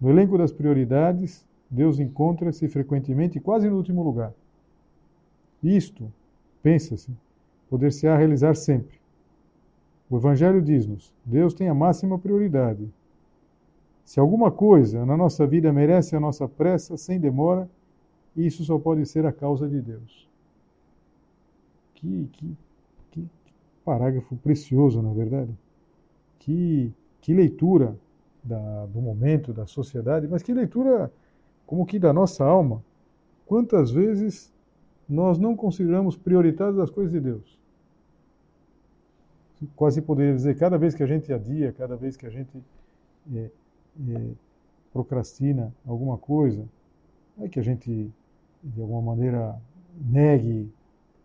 No 0.00 0.10
elenco 0.10 0.36
das 0.36 0.52
prioridades, 0.52 1.46
Deus 1.70 2.00
encontra-se 2.00 2.66
frequentemente 2.68 3.38
quase 3.38 3.70
no 3.70 3.76
último 3.76 4.02
lugar. 4.02 4.34
Isto, 5.62 6.12
pensa-se, 6.62 7.12
poder-se-á 7.70 8.16
realizar 8.16 8.56
sempre. 8.56 8.98
O 10.10 10.16
Evangelho 10.16 10.60
diz-nos: 10.60 11.14
Deus 11.24 11.54
tem 11.54 11.68
a 11.68 11.74
máxima 11.74 12.18
prioridade. 12.18 12.92
Se 14.04 14.20
alguma 14.20 14.50
coisa 14.50 15.06
na 15.06 15.16
nossa 15.16 15.46
vida 15.46 15.72
merece 15.72 16.14
a 16.14 16.20
nossa 16.20 16.46
pressa 16.46 16.96
sem 16.96 17.18
demora, 17.18 17.68
isso 18.36 18.64
só 18.64 18.78
pode 18.78 19.06
ser 19.06 19.24
a 19.24 19.32
causa 19.32 19.68
de 19.68 19.80
Deus. 19.80 20.28
Que, 21.94 22.28
que, 22.32 22.56
parágrafo 23.84 24.36
precioso, 24.36 25.02
na 25.02 25.12
verdade. 25.12 25.56
Que, 26.38 26.92
que 27.20 27.32
leitura 27.32 27.96
da, 28.42 28.86
do 28.86 29.00
momento, 29.00 29.52
da 29.52 29.66
sociedade, 29.66 30.28
mas 30.28 30.42
que 30.42 30.52
leitura 30.52 31.12
como 31.66 31.86
que 31.86 31.98
da 31.98 32.12
nossa 32.12 32.44
alma. 32.44 32.82
Quantas 33.46 33.90
vezes 33.90 34.52
nós 35.08 35.38
não 35.38 35.56
consideramos 35.56 36.16
prioritárias 36.16 36.78
as 36.78 36.90
coisas 36.90 37.12
de 37.12 37.20
Deus. 37.20 37.58
Quase 39.76 40.02
poderia 40.02 40.34
dizer, 40.34 40.58
cada 40.58 40.76
vez 40.76 40.94
que 40.94 41.02
a 41.02 41.06
gente 41.06 41.32
adia, 41.32 41.72
cada 41.72 41.96
vez 41.96 42.16
que 42.16 42.26
a 42.26 42.30
gente 42.30 42.62
é, 43.34 43.50
é, 44.08 44.30
procrastina 44.92 45.74
alguma 45.86 46.18
coisa, 46.18 46.66
é 47.40 47.48
que 47.48 47.58
a 47.58 47.62
gente, 47.62 48.10
de 48.62 48.80
alguma 48.80 49.00
maneira, 49.00 49.58
negue 49.98 50.70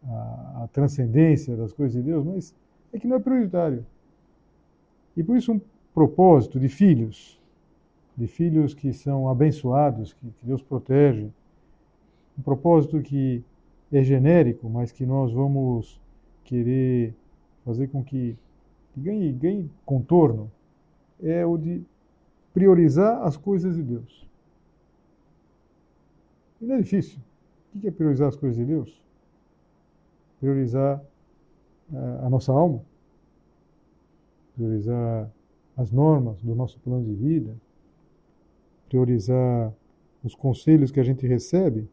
a, 0.08 0.64
a 0.64 0.70
transcendência 0.72 1.56
das 1.56 1.74
coisas 1.74 1.96
de 1.96 2.02
Deus, 2.02 2.26
mas 2.26 2.56
é 2.94 3.00
que 3.00 3.08
não 3.08 3.18
é 3.18 3.20
prioritário. 3.20 3.86
E 5.16 5.24
por 5.24 5.38
isso 5.38 5.54
um 5.54 5.62
propósito 5.94 6.60
de 6.60 6.70
filhos, 6.70 7.40
de 8.16 8.28
filhos 8.28 8.74
que 8.74 8.94
são 8.94 9.30
abençoados, 9.30 10.14
que, 10.14 10.30
que 10.32 10.46
Deus 10.46 10.62
protege, 10.62 11.30
um 12.38 12.42
propósito 12.42 13.02
que 13.02 13.44
é 13.92 14.04
genérico, 14.04 14.70
mas 14.70 14.92
que 14.92 15.06
nós 15.06 15.32
vamos 15.32 16.00
querer 16.44 17.14
fazer 17.66 17.88
com 17.88 18.04
que, 18.04 18.38
ganhe, 18.96 19.32
ganhe 19.34 19.70
contorno, 19.86 20.52
é 21.22 21.46
o 21.46 21.58
de 21.58 21.84
priorizar 22.54 23.22
as 23.24 23.36
coisas 23.36 23.76
de 23.76 23.84
Deus. 23.84 24.28
E 26.62 26.66
não 26.66 26.76
é 26.76 26.82
difícil. 26.82 27.20
O 27.74 27.80
que 27.80 27.88
é 27.88 27.92
priorizar 27.92 28.30
as 28.30 28.36
coisas 28.36 28.58
de 28.58 28.66
Deus? 28.66 29.02
Priorizar 30.40 31.04
uh, 31.92 32.26
a 32.26 32.30
nossa 32.30 32.52
alma, 32.52 32.82
priorizar 34.56 35.30
as 35.76 35.92
normas 35.92 36.42
do 36.42 36.54
nosso 36.56 36.80
plano 36.80 37.06
de 37.06 37.14
vida, 37.14 37.56
priorizar 38.90 39.74
os 40.24 40.36
conselhos 40.36 40.92
que 40.92 41.00
a 41.00 41.04
gente 41.04 41.26
recebe, 41.26 41.90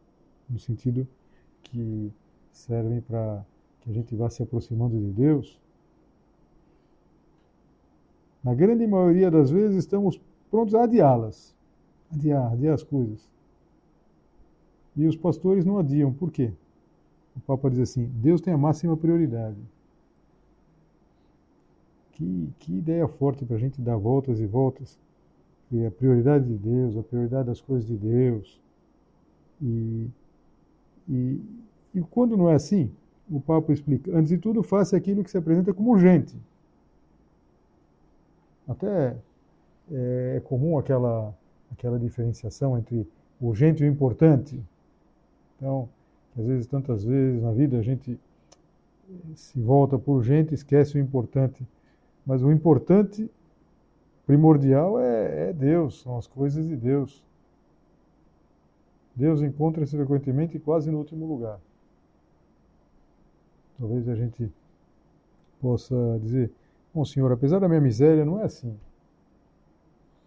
no 0.49 0.59
sentido 0.59 1.07
que 1.63 2.13
servem 2.51 3.01
para 3.01 3.45
que 3.81 3.91
a 3.91 3.93
gente 3.93 4.15
vá 4.17 4.29
se 4.31 4.43
aproximando 4.43 4.99
de 4.99 5.13
Deus. 5.13 5.61
Na 8.43 8.55
grande 8.55 8.87
maioria 8.87 9.31
das 9.31 9.51
vezes 9.51 9.79
estamos 9.79 10.21
prontos 10.51 10.75
a 10.75 10.85
adiá-las, 10.85 11.55
adiar, 12.13 12.53
adiar 12.53 12.75
as 12.75 12.83
coisas. 12.83 13.29
E 14.97 15.07
os 15.07 15.17
pastores 15.17 15.65
não 15.65 15.79
adiam, 15.79 16.13
por 16.13 16.31
quê? 16.31 16.53
O 17.37 17.41
Papa 17.41 17.71
diz 17.71 17.81
assim: 17.81 18.07
Deus 18.15 18.41
tem 18.41 18.53
a 18.53 18.59
máxima 18.59 18.97
prioridade. 18.97 19.59
Que, 22.13 22.51
que 22.59 22.73
ideia 22.73 23.07
forte 23.07 23.45
para 23.45 23.57
a 23.57 23.59
gente 23.59 23.81
dar 23.81 23.97
voltas 23.97 24.41
e 24.41 24.47
voltas. 24.47 24.99
E 25.71 25.85
a 25.85 25.91
prioridade 25.91 26.47
de 26.47 26.57
Deus, 26.57 26.97
a 26.97 27.03
prioridade 27.03 27.49
das 27.49 27.61
coisas 27.61 27.87
de 27.87 27.97
Deus. 27.97 28.61
E, 29.61 30.09
e, 31.09 31.41
e 31.95 32.01
quando 32.03 32.37
não 32.37 32.49
é 32.49 32.55
assim, 32.55 32.91
o 33.31 33.41
Papa 33.41 33.73
explica: 33.73 34.17
antes 34.17 34.29
de 34.29 34.39
tudo, 34.39 34.63
faça 34.63 34.97
aquilo 34.97 35.23
que 35.23 35.31
se 35.31 35.37
apresenta 35.37 35.75
como 35.75 35.91
urgente. 35.91 36.35
Até 38.67 39.17
é 39.91 40.41
comum 40.45 40.79
aquela, 40.79 41.35
aquela 41.71 41.99
diferenciação 41.99 42.77
entre 42.77 43.07
urgente 43.41 43.85
e 43.85 43.89
o 43.89 43.91
importante. 43.91 44.61
Então, 45.57 45.89
às 46.39 46.45
vezes, 46.45 46.67
tantas 46.67 47.05
vezes 47.05 47.43
na 47.43 47.53
vida 47.53 47.79
a 47.79 47.83
gente 47.83 48.19
se 49.35 49.61
volta 49.61 49.99
por 49.99 50.17
urgente, 50.17 50.55
esquece 50.55 50.97
o 50.97 51.01
importante. 51.01 51.67
Mas 52.27 52.43
o 52.43 52.53
importante, 52.53 53.31
primordial, 54.27 55.01
é, 55.01 55.51
é 55.51 55.53
Deus, 55.53 56.03
são 56.03 56.19
as 56.19 56.27
coisas 56.27 56.67
de 56.67 56.77
Deus. 56.77 57.25
Deus 59.15 59.41
encontra-se 59.41 59.97
frequentemente 59.97 60.59
quase 60.59 60.91
no 60.91 60.99
último 60.99 61.27
lugar. 61.27 61.59
Talvez 63.79 64.09
a 64.09 64.15
gente 64.15 64.51
possa 65.61 66.19
dizer: 66.21 66.53
Bom, 66.93 67.05
Senhor, 67.05 67.33
apesar 67.33 67.61
da 67.61 67.69
minha 67.69 67.81
miséria, 67.81 68.25
não 68.25 68.41
é 68.41 68.45
assim. 68.45 68.77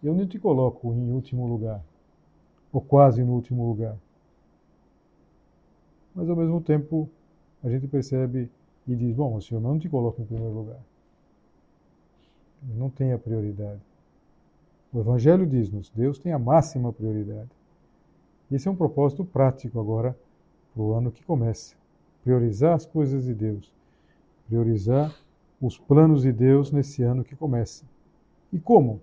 Eu 0.02 0.14
não 0.14 0.26
te 0.26 0.38
coloco 0.38 0.92
em 0.92 1.12
último 1.12 1.46
lugar, 1.46 1.84
ou 2.72 2.80
quase 2.80 3.22
no 3.22 3.34
último 3.34 3.68
lugar. 3.68 3.96
Mas 6.14 6.28
ao 6.28 6.36
mesmo 6.36 6.60
tempo, 6.60 7.08
a 7.62 7.68
gente 7.68 7.86
percebe 7.86 8.50
e 8.86 8.94
diz: 8.94 9.14
Bom, 9.14 9.40
Senhor, 9.40 9.60
eu 9.60 9.68
não 9.68 9.78
te 9.78 9.88
coloco 9.88 10.20
em 10.20 10.24
primeiro 10.24 10.52
lugar. 10.52 10.80
Não 12.62 12.90
tem 12.90 13.12
a 13.12 13.18
prioridade. 13.18 13.80
O 14.92 15.00
Evangelho 15.00 15.46
diz-nos: 15.46 15.90
Deus 15.90 16.18
tem 16.18 16.32
a 16.32 16.38
máxima 16.38 16.92
prioridade. 16.92 17.50
Esse 18.50 18.66
é 18.66 18.70
um 18.70 18.76
propósito 18.76 19.24
prático 19.24 19.78
agora 19.78 20.16
para 20.74 20.82
o 20.82 20.92
ano 20.92 21.12
que 21.12 21.22
começa. 21.24 21.76
Priorizar 22.24 22.74
as 22.74 22.84
coisas 22.84 23.24
de 23.24 23.34
Deus. 23.34 23.72
Priorizar 24.48 25.14
os 25.60 25.78
planos 25.78 26.22
de 26.22 26.32
Deus 26.32 26.72
nesse 26.72 27.02
ano 27.02 27.22
que 27.22 27.36
começa. 27.36 27.84
E 28.52 28.58
como? 28.58 29.00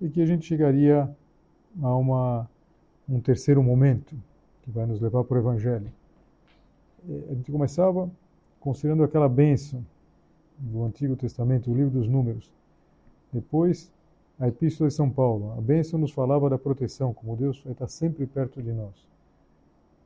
E 0.00 0.08
que 0.08 0.22
a 0.22 0.26
gente 0.26 0.46
chegaria 0.46 1.10
a 1.82 1.96
uma, 1.96 2.48
um 3.08 3.20
terceiro 3.20 3.62
momento 3.62 4.14
que 4.62 4.70
vai 4.70 4.86
nos 4.86 5.00
levar 5.00 5.24
para 5.24 5.36
o 5.36 5.40
Evangelho. 5.40 5.92
É, 7.08 7.30
a 7.30 7.34
gente 7.34 7.50
começava 7.50 8.10
considerando 8.60 9.02
aquela 9.02 9.28
bênção 9.28 9.84
do 10.58 10.84
Antigo 10.84 11.16
Testamento, 11.16 11.70
o 11.70 11.74
livro 11.74 11.90
dos 11.90 12.08
Números. 12.08 12.50
Depois, 13.32 13.92
a 14.38 14.48
Epístola 14.48 14.88
de 14.88 14.94
São 14.94 15.10
Paulo. 15.10 15.54
A 15.56 15.60
bênção 15.60 15.98
nos 15.98 16.12
falava 16.12 16.48
da 16.48 16.58
proteção, 16.58 17.12
como 17.12 17.36
Deus 17.36 17.62
está 17.66 17.86
sempre 17.86 18.26
perto 18.26 18.62
de 18.62 18.72
nós. 18.72 18.94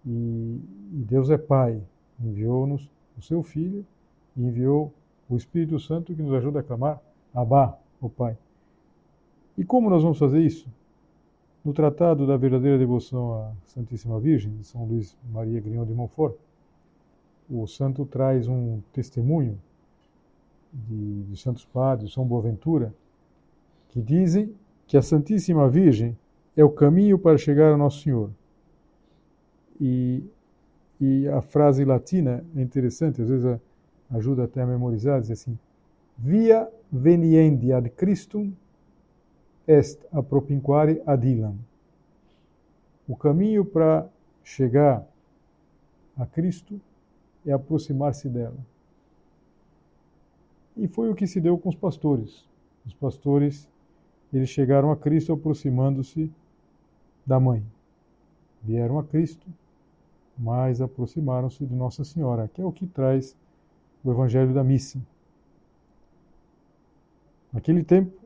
E, 0.06 0.60
Deus 1.08 1.30
é 1.30 1.38
Pai, 1.38 1.80
enviou-nos 2.20 2.90
o 3.18 3.22
seu 3.22 3.42
Filho 3.42 3.84
e 4.36 4.42
enviou 4.42 4.92
o 5.28 5.36
Espírito 5.36 5.78
Santo 5.80 6.14
que 6.14 6.22
nos 6.22 6.32
ajuda 6.34 6.60
a 6.60 6.62
clamar 6.62 7.00
Abá, 7.34 7.78
o 8.00 8.08
Pai. 8.08 8.36
E 9.58 9.64
como 9.64 9.90
nós 9.90 10.02
vamos 10.02 10.18
fazer 10.18 10.40
isso? 10.40 10.68
No 11.66 11.72
Tratado 11.72 12.28
da 12.28 12.36
Verdadeira 12.36 12.78
Devoção 12.78 13.40
à 13.40 13.52
Santíssima 13.64 14.20
Virgem, 14.20 14.54
de 14.54 14.64
São 14.64 14.84
Luís 14.84 15.18
Maria 15.28 15.60
Grignon 15.60 15.84
de 15.84 15.92
Montfort, 15.92 16.36
o 17.50 17.66
santo 17.66 18.06
traz 18.06 18.46
um 18.46 18.80
testemunho 18.92 19.58
de, 20.72 21.24
de 21.24 21.36
Santos 21.36 21.64
Padres, 21.64 22.12
São 22.12 22.24
Boaventura, 22.24 22.94
que 23.88 24.00
dizem 24.00 24.54
que 24.86 24.96
a 24.96 25.02
Santíssima 25.02 25.68
Virgem 25.68 26.16
é 26.56 26.64
o 26.64 26.70
caminho 26.70 27.18
para 27.18 27.36
chegar 27.36 27.72
ao 27.72 27.76
Nosso 27.76 28.00
Senhor. 28.02 28.30
E, 29.80 30.22
e 31.00 31.26
a 31.26 31.42
frase 31.42 31.84
latina 31.84 32.44
é 32.54 32.62
interessante, 32.62 33.20
às 33.20 33.28
vezes 33.28 33.58
ajuda 34.12 34.44
até 34.44 34.62
a 34.62 34.66
memorizar, 34.68 35.20
diz 35.20 35.32
assim, 35.32 35.58
via 36.16 36.68
veniendi 36.92 37.72
ad 37.72 37.90
Christum 37.90 38.52
est 39.66 40.04
a 40.12 40.22
propinquare 40.22 41.02
ad 41.06 41.26
illam. 41.26 41.58
O 43.08 43.16
caminho 43.16 43.64
para 43.64 44.08
chegar 44.42 45.06
a 46.16 46.26
Cristo 46.26 46.80
é 47.44 47.52
aproximar-se 47.52 48.28
dela. 48.28 48.58
E 50.76 50.86
foi 50.86 51.10
o 51.10 51.14
que 51.14 51.26
se 51.26 51.40
deu 51.40 51.56
com 51.58 51.68
os 51.68 51.76
pastores. 51.76 52.44
Os 52.84 52.94
pastores 52.94 53.68
eles 54.32 54.48
chegaram 54.48 54.90
a 54.90 54.96
Cristo 54.96 55.32
aproximando-se 55.32 56.30
da 57.24 57.38
mãe. 57.38 57.64
Vieram 58.62 58.98
a 58.98 59.04
Cristo, 59.04 59.46
mas 60.36 60.80
aproximaram-se 60.80 61.64
de 61.64 61.74
Nossa 61.74 62.04
Senhora, 62.04 62.48
que 62.52 62.60
é 62.60 62.64
o 62.64 62.72
que 62.72 62.86
traz 62.86 63.36
o 64.04 64.10
Evangelho 64.10 64.52
da 64.52 64.64
Missa. 64.64 65.00
Naquele 67.52 67.82
tempo, 67.82 68.25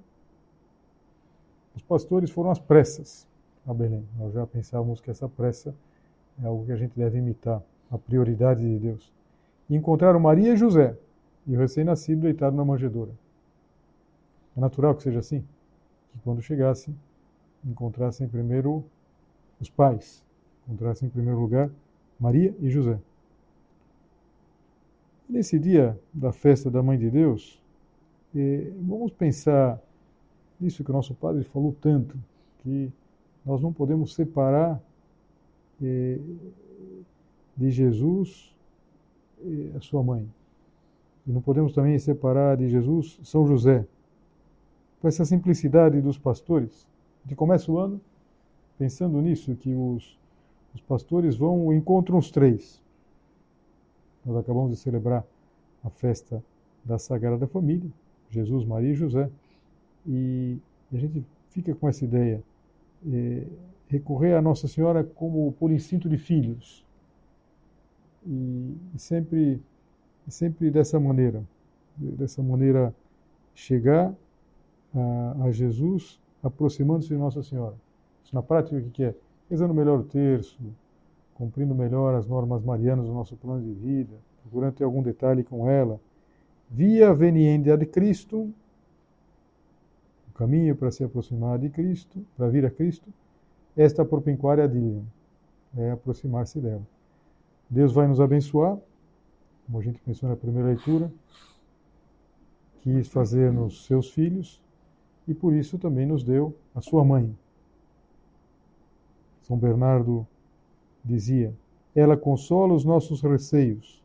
os 1.74 1.83
pastores 1.83 2.30
foram 2.30 2.50
às 2.50 2.59
pressas 2.59 3.26
a 3.66 3.74
Belém. 3.74 4.06
Nós 4.18 4.33
já 4.33 4.46
pensávamos 4.46 5.00
que 5.00 5.11
essa 5.11 5.28
pressa 5.28 5.74
é 6.42 6.46
algo 6.46 6.64
que 6.64 6.72
a 6.72 6.76
gente 6.76 6.96
deve 6.96 7.18
imitar, 7.18 7.62
a 7.90 7.98
prioridade 7.98 8.61
de 8.61 8.78
Deus. 8.78 9.12
E 9.68 9.76
encontraram 9.76 10.18
Maria 10.18 10.52
e 10.52 10.56
José, 10.56 10.96
e 11.46 11.56
o 11.56 11.59
recém-nascido 11.59 12.22
deitado 12.22 12.56
na 12.56 12.64
manjedoura. 12.64 13.12
É 14.56 14.61
natural 14.61 14.94
que 14.94 15.02
seja 15.02 15.20
assim 15.20 15.44
que 16.12 16.18
quando 16.24 16.42
chegassem, 16.42 16.96
encontrassem 17.64 18.28
primeiro 18.28 18.85
os 19.61 19.68
pais, 19.68 20.24
encontrassem 20.66 21.09
em 21.09 21.11
primeiro 21.11 21.38
lugar 21.38 21.70
Maria 22.18 22.54
e 22.59 22.68
José. 22.68 22.98
Nesse 25.28 25.59
dia 25.59 25.98
da 26.12 26.33
festa 26.33 26.70
da 26.70 26.83
Mãe 26.83 26.98
de 26.98 27.09
Deus, 27.11 27.62
eh, 28.35 28.72
vamos 28.80 29.12
pensar 29.12 29.80
nisso 30.60 30.84
que 30.84 30.90
o 30.90 30.94
nosso 30.94 31.14
padre 31.14 31.42
falou 31.44 31.74
tanto, 31.80 32.18
que 32.58 32.92
nós 33.44 33.60
não 33.60 33.72
podemos 33.72 34.14
separar 34.14 34.80
eh, 35.82 36.18
de 37.56 37.70
Jesus 37.70 38.54
eh, 39.42 39.76
a 39.76 39.80
sua 39.80 40.02
mãe. 40.02 40.28
E 41.26 41.32
não 41.32 41.40
podemos 41.40 41.72
também 41.72 41.98
separar 41.98 42.56
de 42.56 42.68
Jesus 42.68 43.18
São 43.22 43.46
José, 43.46 43.86
com 45.00 45.08
essa 45.08 45.24
simplicidade 45.24 46.00
dos 46.00 46.18
pastores. 46.18 46.86
De 47.24 47.34
começa 47.34 47.70
o 47.70 47.78
ano 47.78 48.00
pensando 48.78 49.20
nisso, 49.20 49.54
que 49.56 49.74
os, 49.74 50.18
os 50.74 50.80
pastores 50.80 51.36
vão 51.36 51.72
encontram 51.72 52.18
os 52.18 52.30
três. 52.30 52.82
Nós 54.24 54.36
acabamos 54.36 54.70
de 54.70 54.76
celebrar 54.76 55.24
a 55.84 55.90
festa 55.90 56.42
da 56.84 56.98
Sagrada 56.98 57.46
Família, 57.46 57.90
Jesus, 58.30 58.64
Maria 58.64 58.92
e 58.92 58.94
José. 58.94 59.30
E 60.06 60.58
a 60.92 60.96
gente 60.96 61.24
fica 61.50 61.74
com 61.74 61.88
essa 61.88 62.04
ideia. 62.04 62.42
É, 63.06 63.46
recorrer 63.88 64.34
a 64.34 64.42
Nossa 64.42 64.68
Senhora 64.68 65.02
como 65.02 65.52
por 65.52 65.70
instinto 65.70 66.08
de 66.08 66.16
filhos. 66.16 66.86
E, 68.26 68.76
e 68.94 68.98
sempre, 68.98 69.60
sempre 70.28 70.70
dessa 70.70 70.98
maneira. 71.00 71.42
Dessa 71.96 72.42
maneira 72.42 72.94
chegar 73.54 74.14
a, 74.94 75.44
a 75.44 75.50
Jesus 75.50 76.20
aproximando-se 76.42 77.08
de 77.08 77.16
Nossa 77.16 77.42
Senhora. 77.42 77.74
Isso 78.24 78.34
na 78.34 78.42
prática 78.42 78.76
o 78.76 78.90
que 78.90 79.04
é? 79.04 79.14
Rezando 79.48 79.74
melhor 79.74 79.98
o 79.98 80.04
terço, 80.04 80.58
cumprindo 81.34 81.74
melhor 81.74 82.14
as 82.14 82.26
normas 82.26 82.62
marianas 82.62 83.06
do 83.06 83.12
nosso 83.12 83.36
plano 83.36 83.62
de 83.62 83.72
vida, 83.72 84.14
procurando 84.42 84.74
ter 84.74 84.84
algum 84.84 85.02
detalhe 85.02 85.42
com 85.42 85.68
ela. 85.68 86.00
Via 86.70 87.12
veniendia 87.12 87.76
de 87.76 87.86
Cristo, 87.86 88.52
o 90.30 90.32
caminho 90.32 90.76
para 90.76 90.90
se 90.90 91.02
aproximar 91.02 91.58
de 91.58 91.68
Cristo, 91.68 92.24
para 92.36 92.48
vir 92.48 92.64
a 92.64 92.70
Cristo, 92.70 93.12
esta 93.76 94.04
propinquária 94.04 94.66
dele, 94.66 95.04
é 95.76 95.90
aproximar-se 95.90 96.60
dela. 96.60 96.86
Deus 97.68 97.92
vai 97.92 98.06
nos 98.06 98.20
abençoar, 98.20 98.78
como 99.66 99.78
a 99.78 99.82
gente 99.82 100.00
pensou 100.00 100.28
na 100.28 100.36
primeira 100.36 100.68
leitura, 100.68 101.12
quis 102.80 103.08
fazer-nos 103.08 103.84
seus 103.84 104.10
filhos 104.10 104.60
e 105.28 105.34
por 105.34 105.52
isso 105.52 105.78
também 105.78 106.06
nos 106.06 106.24
deu 106.24 106.56
a 106.74 106.80
sua 106.80 107.04
mãe. 107.04 107.36
São 109.42 109.56
Bernardo 109.56 110.26
dizia: 111.04 111.54
Ela 111.94 112.16
consola 112.16 112.72
os 112.72 112.84
nossos 112.84 113.20
receios, 113.20 114.02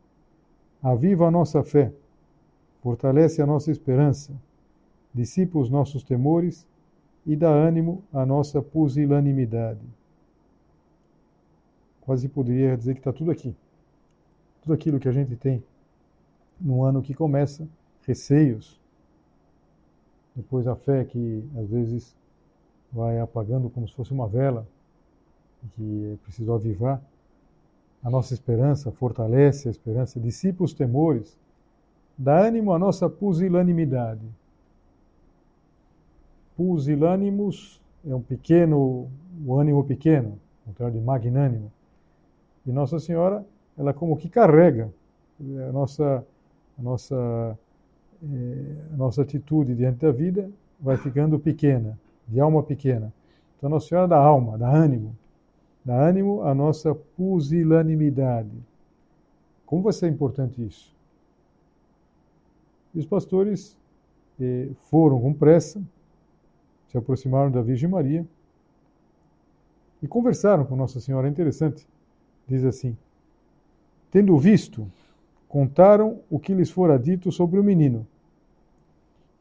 aviva 0.82 1.28
a 1.28 1.32
nossa 1.32 1.64
fé, 1.64 1.92
fortalece 2.82 3.42
a 3.42 3.46
nossa 3.46 3.72
esperança, 3.72 4.34
dissipa 5.16 5.58
os 5.58 5.70
nossos 5.70 6.04
temores 6.04 6.68
e 7.26 7.38
dá 7.38 7.50
ânimo 7.50 8.04
à 8.12 8.26
nossa 8.26 8.62
pusilanimidade. 8.62 9.80
Quase 12.02 12.28
poderia 12.28 12.76
dizer 12.76 12.94
que 12.94 13.00
está 13.00 13.14
tudo 13.14 13.32
aqui. 13.32 13.56
Tudo 14.62 14.74
aquilo 14.74 15.00
que 15.00 15.08
a 15.08 15.14
gente 15.14 15.36
tem 15.38 15.64
no 16.60 16.84
ano 16.84 17.02
que 17.02 17.14
começa, 17.14 17.66
receios, 18.06 18.80
depois 20.36 20.68
a 20.68 20.76
fé 20.76 21.06
que 21.06 21.44
às 21.58 21.70
vezes 21.70 22.14
vai 22.92 23.18
apagando 23.20 23.70
como 23.70 23.88
se 23.88 23.96
fosse 23.96 24.12
uma 24.12 24.28
vela, 24.28 24.68
que 25.72 26.14
é 26.14 26.18
preciso 26.24 26.52
avivar. 26.52 27.02
A 28.04 28.10
nossa 28.10 28.34
esperança 28.34 28.92
fortalece 28.92 29.70
a 29.70 29.72
esperança, 29.72 30.20
dissipa 30.20 30.64
os 30.64 30.74
temores, 30.74 31.40
dá 32.18 32.46
ânimo 32.46 32.74
à 32.74 32.78
nossa 32.78 33.10
pusilanimidade 33.10 34.22
pusilânimos 36.56 37.82
é 38.08 38.14
um 38.14 38.22
pequeno, 38.22 39.10
o 39.46 39.56
ânimo 39.56 39.84
pequeno, 39.84 40.40
contrário 40.66 40.98
de 40.98 41.02
magnânimo. 41.02 41.72
E 42.66 42.72
Nossa 42.72 43.00
Senhora, 43.00 43.46
ela 43.78 43.94
como 43.94 44.18
que 44.18 44.30
carrega 44.30 44.92
a 45.68 45.72
nossa, 45.72 46.26
a 46.78 46.82
nossa, 46.82 47.60
eh, 48.24 48.76
a 48.94 48.98
nossa 48.98 49.22
atitude 49.22 49.76
diante 49.76 50.00
da 50.00 50.12
vida 50.12 50.50
vai 50.80 50.98
ficando 50.98 51.38
pequena, 51.40 51.98
de 52.28 52.40
alma 52.40 52.64
pequena. 52.64 53.14
Então 53.58 53.70
Nossa 53.70 53.88
Senhora 53.88 54.08
dá 54.08 54.18
alma, 54.18 54.58
dá 54.58 54.70
ânimo, 54.70 55.16
dá 55.84 56.08
ânimo 56.08 56.44
à 56.44 56.54
nossa 56.54 56.96
pusilanimidade. 56.96 58.52
Como 59.66 59.82
vai 59.82 59.94
ser 59.94 60.08
importante 60.08 60.64
isso? 60.64 60.94
E 62.94 63.00
os 63.00 63.06
pastores 63.06 63.78
eh, 64.40 64.70
foram 64.90 65.20
com 65.20 65.34
pressa, 65.34 65.82
se 66.88 66.98
aproximaram 66.98 67.52
da 67.52 67.62
Virgem 67.62 67.90
Maria 67.90 68.26
e 70.02 70.08
conversaram 70.08 70.66
com 70.66 70.76
Nossa 70.76 71.00
Senhora. 71.00 71.28
É 71.28 71.30
interessante. 71.30 71.88
Diz 72.48 72.64
assim: 72.64 72.96
Tendo 74.12 74.38
visto, 74.38 74.90
contaram 75.48 76.20
o 76.30 76.40
que 76.40 76.54
lhes 76.54 76.70
fora 76.70 76.98
dito 76.98 77.32
sobre 77.32 77.60
o 77.60 77.64
menino. 77.64 78.06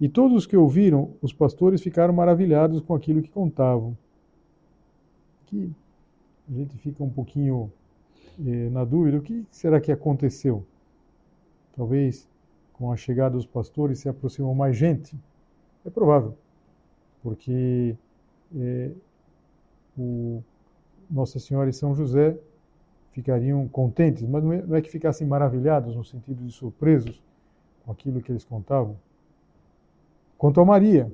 E 0.00 0.08
todos 0.08 0.36
os 0.36 0.46
que 0.46 0.56
ouviram, 0.56 1.12
os 1.22 1.32
pastores 1.32 1.82
ficaram 1.82 2.12
maravilhados 2.12 2.80
com 2.80 2.94
aquilo 2.94 3.22
que 3.22 3.30
contavam. 3.30 3.96
Que 5.46 5.70
a 6.48 6.52
gente 6.52 6.76
fica 6.78 7.02
um 7.04 7.10
pouquinho 7.10 7.70
eh, 8.38 8.68
na 8.70 8.84
dúvida: 8.84 9.18
o 9.18 9.22
que 9.22 9.46
será 9.50 9.80
que 9.80 9.92
aconteceu? 9.92 10.64
Talvez 11.76 12.28
com 12.72 12.90
a 12.90 12.96
chegada 12.96 13.36
dos 13.36 13.46
pastores 13.46 13.98
se 13.98 14.08
aproximou 14.08 14.54
mais 14.54 14.76
gente. 14.76 15.16
É 15.84 15.90
provável 15.90 16.34
porque 17.24 17.96
é, 18.54 18.90
o 19.96 20.42
Nossa 21.10 21.40
Senhora 21.40 21.70
e 21.70 21.72
São 21.72 21.94
José 21.94 22.36
ficariam 23.12 23.66
contentes, 23.66 24.22
mas 24.28 24.44
não 24.44 24.52
é, 24.52 24.62
não 24.62 24.76
é 24.76 24.82
que 24.82 24.90
ficassem 24.90 25.26
maravilhados 25.26 25.96
no 25.96 26.04
sentido 26.04 26.44
de 26.44 26.52
surpresos 26.52 27.22
com 27.82 27.90
aquilo 27.90 28.20
que 28.20 28.30
eles 28.30 28.44
contavam. 28.44 28.94
Quanto 30.36 30.60
a 30.60 30.66
Maria, 30.66 31.10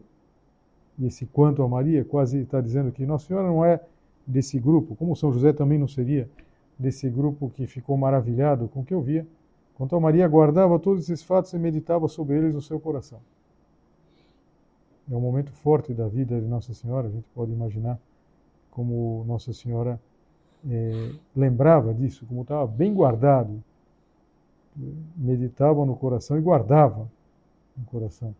e 0.98 1.06
esse 1.06 1.26
quanto 1.26 1.62
a 1.62 1.68
Maria 1.68 2.04
quase 2.04 2.40
está 2.40 2.60
dizendo 2.60 2.90
que 2.90 3.06
Nossa 3.06 3.28
Senhora 3.28 3.46
não 3.46 3.64
é 3.64 3.80
desse 4.26 4.58
grupo, 4.58 4.96
como 4.96 5.14
São 5.14 5.32
José 5.32 5.52
também 5.52 5.78
não 5.78 5.86
seria 5.86 6.28
desse 6.76 7.08
grupo 7.08 7.50
que 7.50 7.68
ficou 7.68 7.96
maravilhado 7.96 8.66
com 8.66 8.80
o 8.80 8.84
que 8.84 8.94
ouvia. 8.94 9.24
Quanto 9.76 9.94
a 9.94 10.00
Maria, 10.00 10.26
guardava 10.26 10.76
todos 10.78 11.04
esses 11.04 11.22
fatos 11.22 11.52
e 11.52 11.58
meditava 11.58 12.08
sobre 12.08 12.36
eles 12.36 12.52
no 12.52 12.60
seu 12.60 12.80
coração 12.80 13.20
é 15.10 15.16
um 15.16 15.20
momento 15.20 15.52
forte 15.52 15.92
da 15.92 16.06
vida 16.06 16.40
de 16.40 16.46
Nossa 16.46 16.72
Senhora. 16.72 17.08
A 17.08 17.10
gente 17.10 17.26
pode 17.34 17.50
imaginar 17.50 17.98
como 18.70 19.24
Nossa 19.26 19.52
Senhora 19.52 20.00
é, 20.68 21.12
lembrava 21.34 21.92
disso, 21.92 22.24
como 22.26 22.42
estava 22.42 22.66
bem 22.66 22.94
guardado. 22.94 23.62
Meditava 25.16 25.84
no 25.84 25.96
coração 25.96 26.38
e 26.38 26.40
guardava 26.40 27.10
no 27.76 27.84
coração. 27.86 28.34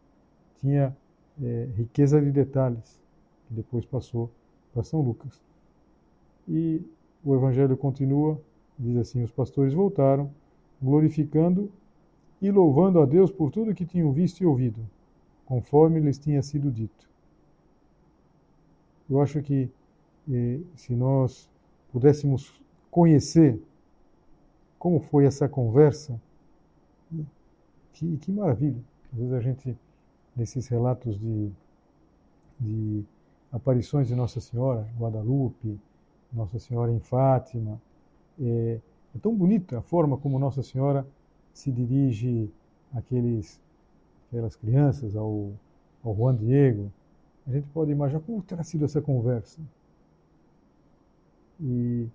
Tinha 0.61 0.97
é, 1.43 1.69
riqueza 1.75 2.21
de 2.21 2.31
detalhes, 2.31 3.01
que 3.49 3.55
depois 3.55 3.85
passou 3.85 4.31
para 4.73 4.85
São 4.85 5.01
Lucas. 5.01 5.43
E 6.49 6.81
o 7.25 7.35
Evangelho 7.35 7.77
continua, 7.77 8.41
diz 8.79 8.97
assim: 8.97 9.25
os 9.25 9.33
pastores 9.33 9.75
voltaram, 9.75 10.31
glorificando 10.81 11.71
e 12.41 12.51
louvando 12.51 13.01
a 13.01 13.07
Deus 13.07 13.33
por 13.33 13.51
tudo 13.51 13.75
que 13.75 13.85
tinham 13.85 14.13
visto 14.13 14.41
e 14.41 14.47
ouvido 14.47 14.81
conforme 15.51 15.99
lhes 15.99 16.17
tinha 16.17 16.41
sido 16.43 16.71
dito. 16.71 17.11
Eu 19.11 19.21
acho 19.21 19.43
que 19.43 19.69
eh, 20.31 20.61
se 20.77 20.95
nós 20.95 21.51
pudéssemos 21.91 22.63
conhecer 22.89 23.61
como 24.79 25.01
foi 25.01 25.27
essa 25.27 25.49
conversa, 25.49 26.21
que, 27.93 28.17
que 28.19 28.31
maravilha. 28.31 28.81
Às 29.13 29.19
vezes 29.19 29.33
a 29.33 29.41
gente, 29.41 29.77
nesses 30.37 30.69
relatos 30.69 31.19
de, 31.19 31.51
de 32.61 33.05
aparições 33.51 34.07
de 34.07 34.15
Nossa 34.15 34.41
Senhora, 34.41 34.89
Guadalupe, 34.97 35.81
Nossa 36.33 36.61
Senhora 36.61 36.93
em 36.93 37.01
Fátima, 37.01 37.83
é, 38.41 38.79
é 39.17 39.19
tão 39.19 39.35
bonita 39.35 39.81
a 39.81 39.83
forma 39.83 40.17
como 40.17 40.39
Nossa 40.39 40.63
Senhora 40.63 41.05
se 41.53 41.73
dirige 41.73 42.49
àqueles 42.95 43.61
aquelas 44.31 44.55
crianças, 44.55 45.17
ao, 45.17 45.53
ao 46.05 46.15
Juan 46.17 46.37
Diego, 46.37 46.91
a 47.47 47.51
gente 47.51 47.67
pode 47.75 47.91
imaginar 47.91 48.21
como 48.21 48.41
terá 48.43 48.63
sido 48.63 48.85
essa 48.85 49.03
conversa. 49.03 49.61
E, 51.61 52.07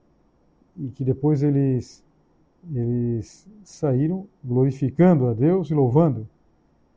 e 0.77 0.87
que 0.89 1.03
depois 1.03 1.43
eles, 1.43 2.03
eles 2.73 3.45
saíram 3.63 4.25
glorificando 4.43 5.27
a 5.27 5.33
Deus 5.33 5.69
e 5.69 5.73
louvando 5.73 6.27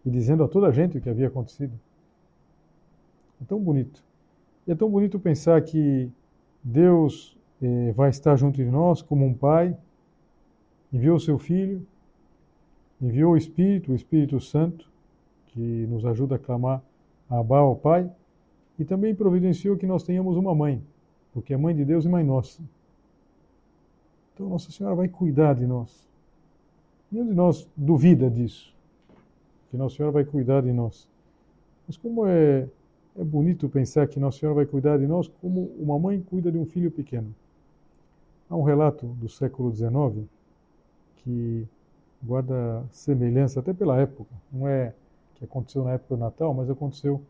e 0.07 0.11
dizendo 0.11 0.44
a 0.44 0.48
toda 0.48 0.68
a 0.68 0.72
gente 0.72 0.96
o 0.96 1.00
que 1.00 1.11
havia 1.11 1.26
acontecido. 1.26 1.72
É 3.42 3.44
tão 3.44 3.61
bonito. 3.61 4.02
E 4.66 4.72
é 4.72 4.74
tão 4.74 4.88
bonito 4.88 5.18
pensar 5.18 5.61
que 5.62 6.11
Deus 6.62 7.37
eh, 7.61 7.92
vai 7.92 8.11
estar 8.11 8.37
junto 8.37 8.57
de 8.57 8.64
nós 8.64 9.02
como 9.02 9.26
um 9.26 9.35
pai, 9.35 9.76
enviou 10.92 11.16
o 11.16 11.20
seu 11.20 11.38
filho, 11.38 11.87
enviou 13.00 13.33
o 13.33 13.37
Espírito, 13.37 13.92
o 13.92 13.94
Espírito 13.94 14.40
Santo, 14.40 14.88
que 15.59 15.88
nos 15.88 16.07
ajuda 16.07 16.37
a 16.37 16.38
clamar 16.38 16.81
a 17.29 17.40
Abba, 17.40 17.59
ao 17.59 17.75
Pai, 17.75 18.09
e 18.79 18.85
também 18.85 19.12
providenciou 19.12 19.77
que 19.77 19.88
nós 19.88 20.05
tenhamos 20.05 20.37
uma 20.37 20.55
mãe, 20.55 20.81
porque 21.35 21.53
é 21.53 21.57
mãe 21.57 21.75
de 21.75 21.85
Deus 21.85 22.05
e 22.05 22.09
mãe 22.09 22.23
nossa. 22.23 22.62
Então 24.33 24.49
Nossa 24.49 24.71
Senhora 24.71 24.94
vai 24.94 25.09
cuidar 25.09 25.57
de 25.57 25.66
nós. 25.66 26.09
Nenhum 27.11 27.27
de 27.27 27.35
nós 27.35 27.68
duvida 27.77 28.31
disso, 28.31 28.73
que 29.68 29.77
Nossa 29.77 29.97
Senhora 29.97 30.12
vai 30.12 30.25
cuidar 30.25 30.62
de 30.62 30.73
nós. 30.73 31.09
Mas 31.88 31.97
como 31.97 32.25
é, 32.25 32.68
é 33.16 33.25
bonito 33.25 33.68
pensar 33.68 34.07
que 34.07 34.21
Nossa 34.21 34.38
Senhora 34.38 34.55
vai 34.55 34.66
cuidar 34.66 34.97
de 34.97 35.09
nós 35.09 35.27
como 35.40 35.73
uma 35.77 35.99
mãe 35.99 36.21
cuida 36.21 36.53
de 36.53 36.59
um 36.59 36.64
filho 36.64 36.92
pequeno. 36.92 37.35
Há 38.49 38.55
um 38.55 38.62
relato 38.62 39.07
do 39.07 39.29
século 39.29 39.75
XIX 39.75 40.25
que 41.16 41.66
guarda 42.23 42.85
semelhança 42.92 43.59
até 43.59 43.73
pela 43.73 43.99
época. 44.01 44.31
Não 44.53 44.68
é 44.68 44.94
que 45.38 45.44
aconteceu 45.44 45.85
na 45.85 45.92
época 45.92 46.16
do 46.16 46.20
Natal, 46.20 46.53
mas 46.53 46.68
aconteceu 46.68 47.22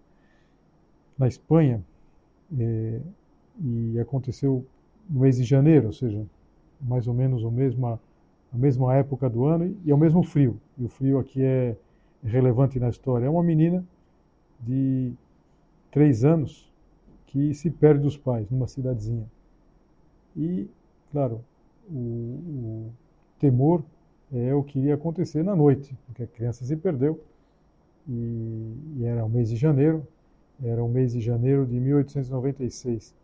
na 1.18 1.28
Espanha 1.28 1.84
é, 2.58 3.00
e 3.60 3.98
aconteceu 4.00 4.64
no 5.08 5.20
mês 5.20 5.36
de 5.36 5.44
janeiro, 5.44 5.88
ou 5.88 5.92
seja, 5.92 6.24
mais 6.80 7.06
ou 7.06 7.14
menos 7.14 7.44
a 7.44 7.50
mesma, 7.50 8.00
a 8.52 8.56
mesma 8.56 8.94
época 8.94 9.28
do 9.28 9.44
ano 9.44 9.76
e 9.84 9.90
é 9.90 9.94
o 9.94 9.98
mesmo 9.98 10.22
frio. 10.22 10.60
E 10.78 10.84
o 10.84 10.88
frio 10.88 11.18
aqui 11.18 11.42
é 11.42 11.76
relevante 12.22 12.78
na 12.78 12.88
história. 12.88 13.26
É 13.26 13.30
uma 13.30 13.42
menina 13.42 13.84
de 14.60 15.12
três 15.90 16.24
anos 16.24 16.72
que 17.26 17.52
se 17.52 17.70
perde 17.70 18.02
dos 18.02 18.16
pais 18.16 18.48
numa 18.50 18.66
cidadezinha. 18.66 19.26
E, 20.36 20.68
claro, 21.10 21.44
o, 21.90 21.94
o 21.94 22.92
temor 23.38 23.82
é 24.32 24.54
o 24.54 24.62
que 24.62 24.78
iria 24.78 24.94
acontecer 24.94 25.42
na 25.42 25.56
noite, 25.56 25.96
porque 26.06 26.22
a 26.22 26.26
criança 26.26 26.64
se 26.64 26.76
perdeu 26.76 27.20
e, 28.08 28.74
e 28.96 29.04
era 29.04 29.24
o 29.24 29.28
mês 29.28 29.50
de 29.50 29.56
janeiro, 29.56 30.06
era 30.62 30.82
o 30.82 30.88
mês 30.88 31.12
de 31.12 31.20
janeiro 31.20 31.66
de 31.66 31.78
1896. 31.78 33.14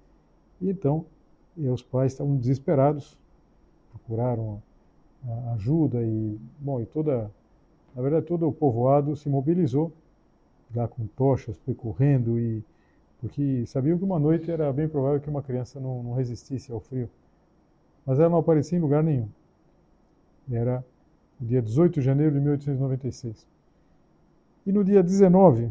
E 0.60 0.70
então, 0.70 1.04
os 1.56 1.82
pais 1.82 2.12
estavam 2.12 2.36
desesperados, 2.36 3.18
procuraram 3.90 4.62
ajuda 5.54 6.02
e, 6.02 6.38
bom, 6.58 6.80
e 6.80 6.86
toda, 6.86 7.30
na 7.94 8.02
verdade, 8.02 8.26
todo 8.26 8.46
o 8.46 8.52
povoado 8.52 9.16
se 9.16 9.28
mobilizou 9.28 9.92
lá 10.74 10.86
com 10.86 11.06
tochas, 11.06 11.56
percorrendo 11.58 12.38
e 12.38 12.62
porque 13.20 13.64
sabiam 13.66 13.96
que 13.96 14.04
uma 14.04 14.18
noite 14.18 14.50
era 14.50 14.70
bem 14.70 14.86
provável 14.86 15.18
que 15.18 15.30
uma 15.30 15.42
criança 15.42 15.80
não, 15.80 16.02
não 16.02 16.12
resistisse 16.12 16.70
ao 16.70 16.78
frio. 16.78 17.08
Mas 18.04 18.18
ela 18.18 18.28
não 18.28 18.36
aparecia 18.36 18.76
em 18.76 18.82
lugar 18.82 19.02
nenhum. 19.02 19.28
Era 20.50 20.84
o 21.40 21.44
dia 21.44 21.62
18 21.62 21.94
de 21.94 22.02
janeiro 22.02 22.34
de 22.34 22.40
1896. 22.40 23.46
E 24.66 24.72
no 24.72 24.82
dia 24.82 25.02
19, 25.02 25.70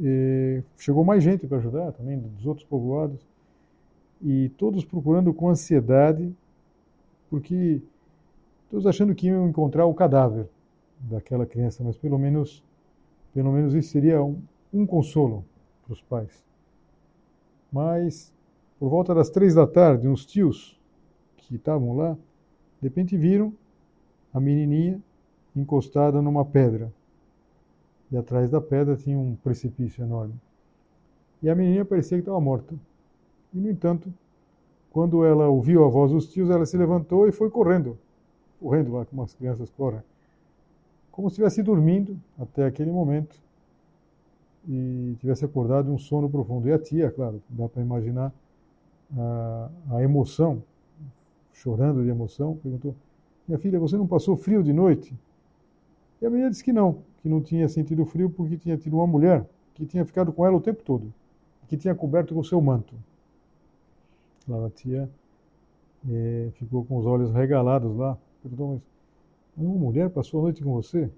eh, 0.00 0.62
chegou 0.76 1.04
mais 1.04 1.22
gente 1.22 1.46
para 1.46 1.58
ajudar, 1.58 1.92
também 1.92 2.18
dos 2.18 2.46
outros 2.46 2.66
povoados, 2.66 3.26
e 4.22 4.48
todos 4.50 4.84
procurando 4.84 5.34
com 5.34 5.48
ansiedade, 5.48 6.34
porque 7.28 7.82
todos 8.70 8.86
achando 8.86 9.14
que 9.14 9.26
iam 9.26 9.48
encontrar 9.48 9.86
o 9.86 9.94
cadáver 9.94 10.48
daquela 10.98 11.44
criança, 11.44 11.82
mas 11.84 11.96
pelo 11.98 12.18
menos, 12.18 12.64
pelo 13.32 13.52
menos 13.52 13.74
isso 13.74 13.90
seria 13.90 14.22
um, 14.22 14.40
um 14.72 14.86
consolo 14.86 15.44
para 15.84 15.92
os 15.92 16.00
pais. 16.00 16.44
Mas, 17.70 18.32
por 18.78 18.88
volta 18.88 19.14
das 19.14 19.28
três 19.28 19.54
da 19.54 19.66
tarde, 19.66 20.08
uns 20.08 20.24
tios 20.24 20.80
que 21.36 21.56
estavam 21.56 21.96
lá, 21.96 22.14
de 22.80 22.88
repente 22.88 23.16
viram 23.16 23.52
a 24.32 24.40
menininha 24.40 25.00
encostada 25.54 26.22
numa 26.22 26.44
pedra. 26.44 26.92
E 28.10 28.16
atrás 28.16 28.50
da 28.50 28.60
pedra 28.60 28.96
tinha 28.96 29.18
um 29.18 29.34
precipício 29.36 30.02
enorme. 30.02 30.34
E 31.42 31.48
a 31.48 31.54
menininha 31.54 31.84
parecia 31.84 32.16
que 32.16 32.22
estava 32.22 32.40
morta. 32.40 32.74
E, 33.52 33.58
no 33.58 33.70
entanto, 33.70 34.12
quando 34.90 35.24
ela 35.24 35.48
ouviu 35.48 35.84
a 35.84 35.88
voz 35.88 36.12
dos 36.12 36.30
tios, 36.30 36.50
ela 36.50 36.64
se 36.64 36.76
levantou 36.76 37.28
e 37.28 37.32
foi 37.32 37.50
correndo. 37.50 37.98
Correndo 38.60 38.92
lá, 38.92 39.04
como 39.04 39.22
as 39.22 39.34
crianças 39.34 39.70
correm. 39.70 40.00
Como 41.10 41.28
se 41.28 41.34
estivesse 41.34 41.62
dormindo 41.62 42.18
até 42.38 42.64
aquele 42.64 42.90
momento 42.90 43.36
e 44.68 45.16
tivesse 45.20 45.44
acordado 45.44 45.92
um 45.92 45.98
sono 45.98 46.28
profundo. 46.28 46.68
E 46.68 46.72
a 46.72 46.78
tia, 46.78 47.10
claro, 47.10 47.42
dá 47.48 47.68
para 47.68 47.82
imaginar 47.82 48.32
a, 49.16 49.70
a, 49.90 50.02
emoção, 50.02 50.62
chorando 51.52 52.02
de 52.02 52.08
emoção, 52.08 52.56
perguntou: 52.62 52.94
Minha 53.46 53.58
filha, 53.58 53.78
você 53.78 53.96
não 53.96 54.06
passou 54.06 54.36
frio 54.36 54.62
de 54.62 54.72
noite? 54.72 55.14
E 56.24 56.26
a 56.26 56.30
menina 56.30 56.48
disse 56.48 56.64
que 56.64 56.72
não, 56.72 57.02
que 57.20 57.28
não 57.28 57.42
tinha 57.42 57.68
sentido 57.68 58.06
frio 58.06 58.30
porque 58.30 58.56
tinha 58.56 58.78
tido 58.78 58.96
uma 58.96 59.06
mulher 59.06 59.46
que 59.74 59.84
tinha 59.84 60.06
ficado 60.06 60.32
com 60.32 60.46
ela 60.46 60.56
o 60.56 60.60
tempo 60.60 60.82
todo, 60.82 61.12
que 61.68 61.76
tinha 61.76 61.94
coberto 61.94 62.34
com 62.34 62.42
seu 62.42 62.58
manto. 62.62 62.94
Claro, 64.46 64.64
a 64.64 64.70
tia 64.70 65.06
é, 66.10 66.48
ficou 66.54 66.82
com 66.82 66.96
os 66.96 67.04
olhos 67.04 67.30
regalados 67.30 67.94
lá, 67.94 68.16
perguntou: 68.40 68.80
Mas 69.54 69.66
uma 69.66 69.76
mulher 69.76 70.08
passou 70.08 70.40
a 70.40 70.42
noite 70.44 70.64
com 70.64 70.72
você? 70.72 71.10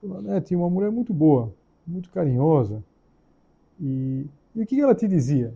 Falou, 0.00 0.28
é, 0.32 0.40
tinha 0.40 0.58
uma 0.58 0.68
mulher 0.68 0.90
muito 0.90 1.14
boa, 1.14 1.54
muito 1.86 2.10
carinhosa. 2.10 2.82
E, 3.80 4.26
e 4.56 4.60
o 4.60 4.66
que 4.66 4.80
ela 4.80 4.92
te 4.92 5.06
dizia? 5.06 5.54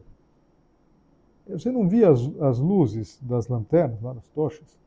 Você 1.49 1.73
não 1.73 1.88
via 1.88 2.09
as, 2.09 2.21
as 2.40 2.61
luzes 2.61 3.19
das 3.21 3.49
lanternas, 3.49 4.01
lá 4.01 4.12
das 4.12 4.29
tochas, 4.29 4.79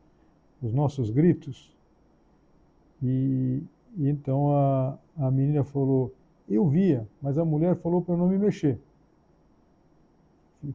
os 0.63 0.71
nossos 0.71 1.09
gritos? 1.09 1.76
E, 3.01 3.61
e 3.97 4.09
então 4.09 4.51
a, 4.51 4.97
a 5.17 5.31
menina 5.31 5.63
falou: 5.63 6.13
Eu 6.49 6.67
via, 6.67 7.07
mas 7.21 7.37
a 7.37 7.45
mulher 7.45 7.75
falou 7.75 8.01
para 8.01 8.15
eu 8.15 8.17
não 8.17 8.27
me 8.27 8.37
mexer. 8.37 8.79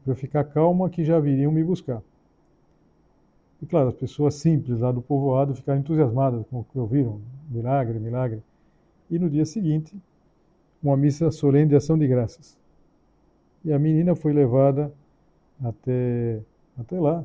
Para 0.05 0.13
eu 0.13 0.17
ficar 0.17 0.45
calma, 0.45 0.89
que 0.89 1.05
já 1.05 1.19
viriam 1.19 1.53
me 1.53 1.65
buscar. 1.65 2.03
E 3.61 3.67
claro, 3.67 3.89
as 3.89 3.95
pessoas 3.95 4.35
simples 4.35 4.81
lá 4.81 4.91
do 4.91 5.01
povoado 5.01 5.55
ficaram 5.55 5.81
entusiasmadas 5.81 6.45
com 6.49 6.61
o 6.61 6.65
que 6.65 6.79
ouviram: 6.79 7.21
milagre, 7.49 7.99
milagre. 7.99 8.43
E 9.11 9.19
no 9.19 9.29
dia 9.29 9.45
seguinte, 9.45 9.95
uma 10.83 10.97
missa 10.97 11.31
solene 11.31 11.69
de 11.69 11.77
ação 11.77 11.97
de 11.97 12.07
graças. 12.09 12.59
E 13.65 13.73
a 13.73 13.79
menina 13.79 14.17
foi 14.17 14.33
levada 14.33 14.93
até, 15.63 16.41
até 16.77 16.99
lá. 16.99 17.25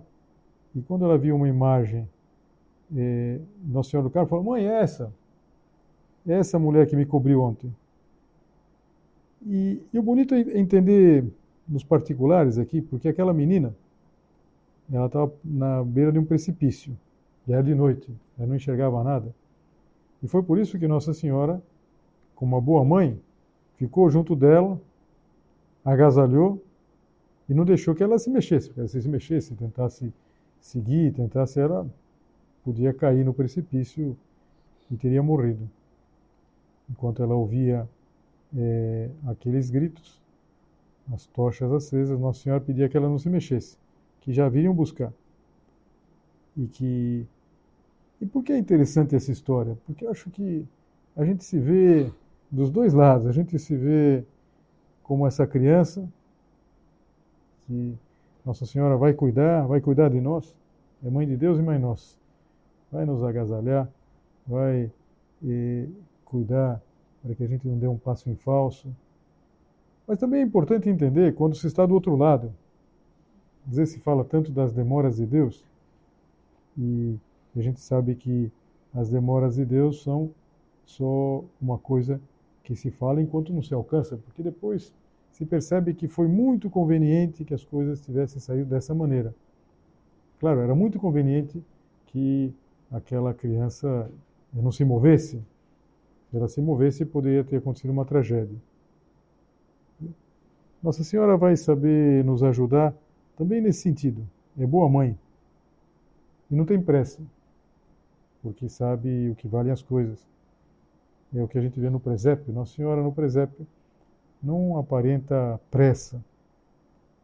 E 0.76 0.82
quando 0.82 1.06
ela 1.06 1.18
viu 1.18 1.36
uma 1.36 1.48
imagem, 1.48 2.08
eh, 2.96 3.40
Nossa 3.64 3.90
Senhora 3.90 4.08
do 4.08 4.12
Carmo 4.12 4.30
falou: 4.30 4.44
Mãe, 4.44 4.68
é 4.68 4.82
essa. 4.82 5.14
É 6.28 6.34
essa 6.34 6.60
mulher 6.60 6.88
que 6.88 6.96
me 6.96 7.06
cobriu 7.06 7.42
ontem. 7.42 7.74
E, 9.46 9.82
e 9.94 10.00
o 10.00 10.04
bonito 10.04 10.34
é 10.34 10.40
entender 10.60 11.26
nos 11.68 11.84
particulares 11.84 12.58
aqui, 12.58 12.82
porque 12.82 13.08
aquela 13.08 13.34
menina, 13.34 13.76
ela 14.92 15.08
estava 15.08 15.32
na 15.44 15.84
beira 15.84 16.12
de 16.12 16.20
um 16.20 16.26
precipício, 16.26 16.98
e 17.48 17.54
era 17.54 17.64
de 17.64 17.76
noite, 17.76 18.10
ela 18.38 18.48
não 18.48 18.56
enxergava 18.56 19.04
nada. 19.04 19.34
E 20.22 20.28
foi 20.28 20.42
por 20.42 20.58
isso 20.58 20.78
que 20.80 20.88
Nossa 20.88 21.14
Senhora, 21.14 21.62
como 22.36 22.56
uma 22.56 22.62
boa 22.62 22.84
mãe, 22.84 23.20
ficou 23.76 24.10
junto 24.10 24.36
dela, 24.36 24.80
agasalhou 25.86 26.62
e 27.48 27.54
não 27.54 27.64
deixou 27.64 27.96
que 27.96 28.04
ela 28.04 28.18
se 28.18 28.30
mexesse, 28.30 28.70
porque 28.70 28.88
se 28.88 29.02
se 29.02 29.08
mexesse, 29.08 29.56
tentasse 29.56 30.14
seguir, 30.60 31.14
tentasse, 31.14 31.60
ela 31.60 31.88
podia 32.68 32.94
cair 32.94 33.24
no 33.24 33.34
precipício 33.34 34.18
e 34.92 34.98
teria 34.98 35.24
morrido. 35.24 35.70
Enquanto 36.90 37.24
ela 37.24 37.34
ouvia 37.34 37.88
é, 38.54 39.10
aqueles 39.26 39.70
gritos, 39.70 40.22
as 41.14 41.26
tochas 41.28 41.72
acesas, 41.72 42.20
Nossa 42.20 42.42
Senhora 42.42 42.60
pedia 42.60 42.90
que 42.90 42.98
ela 42.98 43.08
não 43.08 43.18
se 43.18 43.30
mexesse, 43.30 43.78
que 44.20 44.34
já 44.34 44.50
viriam 44.50 44.74
buscar. 44.74 45.14
E 46.58 46.68
que. 46.68 47.26
E 48.20 48.26
por 48.26 48.44
que 48.44 48.52
é 48.52 48.58
interessante 48.58 49.16
essa 49.16 49.32
história? 49.32 49.78
Porque 49.86 50.06
eu 50.06 50.12
acho 50.12 50.30
que 50.30 50.66
a 51.16 51.24
gente 51.24 51.46
se 51.46 51.58
vê 51.58 52.12
dos 52.52 52.70
dois 52.70 52.94
lados. 52.94 53.28
A 53.28 53.32
gente 53.32 53.58
se 53.58 53.78
vê 53.78 54.26
como 55.04 55.26
essa 55.26 55.48
criança 55.48 56.06
que 57.62 57.96
Nossa 58.46 58.66
Senhora 58.66 58.98
vai 58.98 59.14
cuidar, 59.14 59.66
vai 59.68 59.80
cuidar 59.80 60.10
de 60.10 60.20
nós, 60.20 60.54
é 61.02 61.10
mãe 61.10 61.26
de 61.26 61.38
Deus 61.38 61.60
e 61.60 61.62
mãe 61.62 61.80
nossa. 61.80 62.17
Vai 62.92 63.06
nos 63.06 63.24
agasalhar, 63.24 63.90
vai 64.46 64.92
cuidar 66.24 66.82
para 67.22 67.36
que 67.36 67.44
a 67.44 67.48
gente 67.48 67.68
não 67.68 67.78
dê 67.78 67.88
um 67.88 67.98
passo 67.98 68.30
em 68.30 68.36
falso. 68.36 68.88
Mas 70.08 70.18
também 70.18 70.42
é 70.42 70.44
importante 70.44 70.90
entender 70.90 71.36
quando 71.36 71.56
se 71.56 71.68
está 71.68 71.86
do 71.86 71.94
outro 71.94 72.16
lado. 72.16 72.54
Às 73.68 73.76
vezes 73.76 73.96
se 73.96 74.00
fala 74.00 74.24
tanto 74.24 74.52
das 74.52 74.72
demoras 74.72 75.18
de 75.18 75.26
Deus 75.26 75.66
e 76.78 77.18
a 77.56 77.62
gente 77.62 77.82
sabe 77.82 78.16
que 78.16 78.52
as 78.94 79.10
demoras 79.10 79.56
de 79.56 79.66
Deus 79.66 80.04
são 80.04 80.32
só 80.86 81.44
uma 81.62 81.78
coisa 81.78 82.22
que 82.64 82.76
se 82.76 82.90
fala 82.92 83.22
enquanto 83.22 83.52
não 83.52 83.62
se 83.62 83.74
alcança, 83.74 84.16
porque 84.18 84.42
depois 84.42 84.94
se 85.32 85.46
percebe 85.46 85.94
que 85.94 86.08
foi 86.08 86.28
muito 86.28 86.70
conveniente 86.70 87.44
que 87.44 87.54
as 87.54 87.64
coisas 87.64 88.02
tivessem 88.02 88.40
saído 88.40 88.70
dessa 88.70 88.96
maneira. 88.96 89.36
Claro, 90.40 90.62
era 90.62 90.74
muito 90.74 91.00
conveniente 91.00 91.62
que 92.08 92.54
aquela 92.92 93.34
criança 93.34 94.10
não 94.54 94.72
se 94.72 94.84
movesse. 94.84 95.42
Se 96.30 96.38
ela 96.38 96.48
se 96.48 96.62
movesse, 96.62 97.06
poderia 97.06 97.44
ter 97.44 97.58
acontecido 97.58 97.92
uma 97.92 98.06
tragédia. 98.06 98.58
Nossa 100.82 101.04
Senhora 101.04 101.36
vai 101.38 101.56
saber 101.56 102.24
nos 102.24 102.44
ajudar 102.44 102.94
também 103.36 103.62
nesse 103.62 103.82
sentido. 103.82 104.28
É 104.58 104.66
boa 104.66 104.88
mãe. 104.90 105.18
E 106.50 106.56
não 106.56 106.66
tem 106.66 106.82
pressa, 106.82 107.22
porque 108.42 108.70
sabe 108.70 109.30
o 109.30 109.36
que 109.36 109.48
valem 109.48 109.72
as 109.72 109.82
coisas. 109.82 110.26
É 111.36 111.44
o 111.44 111.48
que 111.48 111.58
a 111.58 111.62
gente 111.62 111.80
vê 111.80 111.90
no 111.90 112.00
presépio. 112.00 112.54
Nossa 112.54 112.74
Senhora 112.74 113.02
no 113.02 113.12
presépio 113.12 113.68
não 114.42 114.78
aparenta 114.78 115.60
pressa. 115.70 116.24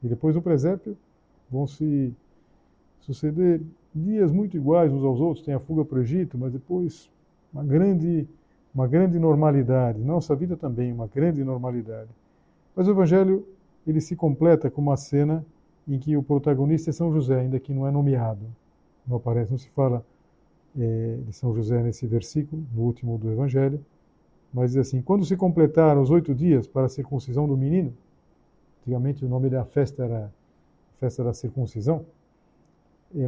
E 0.02 0.08
depois 0.08 0.36
do 0.36 0.41
presépio 0.41 0.97
vão 1.49 1.65
se 1.65 2.13
suceder 2.99 3.62
dias 3.94 4.32
muito 4.32 4.58
iguais 4.58 4.92
uns 4.92 5.04
aos 5.04 5.20
outros. 5.20 5.46
Tem 5.46 5.54
a 5.54 5.60
fuga 5.60 5.84
para 5.86 5.98
o 5.98 6.02
Egito, 6.02 6.38
mas 6.38 6.52
depois 6.52 7.10
uma 7.54 7.64
grande, 7.64 8.28
uma 8.74 8.88
grande 8.88 9.20
normalidade. 9.20 10.00
Nossa 10.00 10.36
vida 10.36 10.58
também, 10.58 10.92
uma 10.92 11.08
grande 11.08 11.44
normalidade. 11.44 12.10
Mas 12.76 12.88
o 12.88 12.92
Evangelho 12.92 13.46
ele 13.86 14.02
se 14.02 14.16
completa 14.16 14.70
com 14.70 14.82
uma 14.82 14.98
cena 14.98 15.46
em 15.88 16.00
que 16.00 16.16
o 16.16 16.24
protagonista 16.24 16.90
é 16.90 16.94
São 16.94 17.12
José, 17.12 17.40
ainda 17.40 17.60
que 17.60 17.74
não 17.74 17.88
é 17.88 17.92
nomeado. 17.92 18.46
Não 19.06 19.18
aparece, 19.18 19.52
não 19.52 19.58
se 19.58 19.70
fala 19.70 20.06
é, 20.78 21.18
de 21.26 21.34
São 21.34 21.54
José 21.54 21.82
nesse 21.84 22.08
versículo, 22.08 22.66
no 22.74 22.84
último 22.84 23.18
do 23.18 23.32
Evangelho, 23.32 23.84
mas 24.54 24.72
diz 24.72 24.80
assim: 24.88 25.02
quando 25.02 25.26
se 25.26 25.36
completaram 25.36 26.02
os 26.02 26.10
oito 26.10 26.34
dias 26.34 26.68
para 26.68 26.86
a 26.86 26.90
circuncisão 26.90 27.48
do 27.48 27.58
menino, 27.58 27.94
antigamente 28.82 29.26
o 29.26 29.30
nome 29.30 29.50
da 29.50 29.66
festa 29.66 30.04
era 30.04 30.34
festa 31.00 31.24
da 31.24 31.34
circuncisão, 31.34 32.06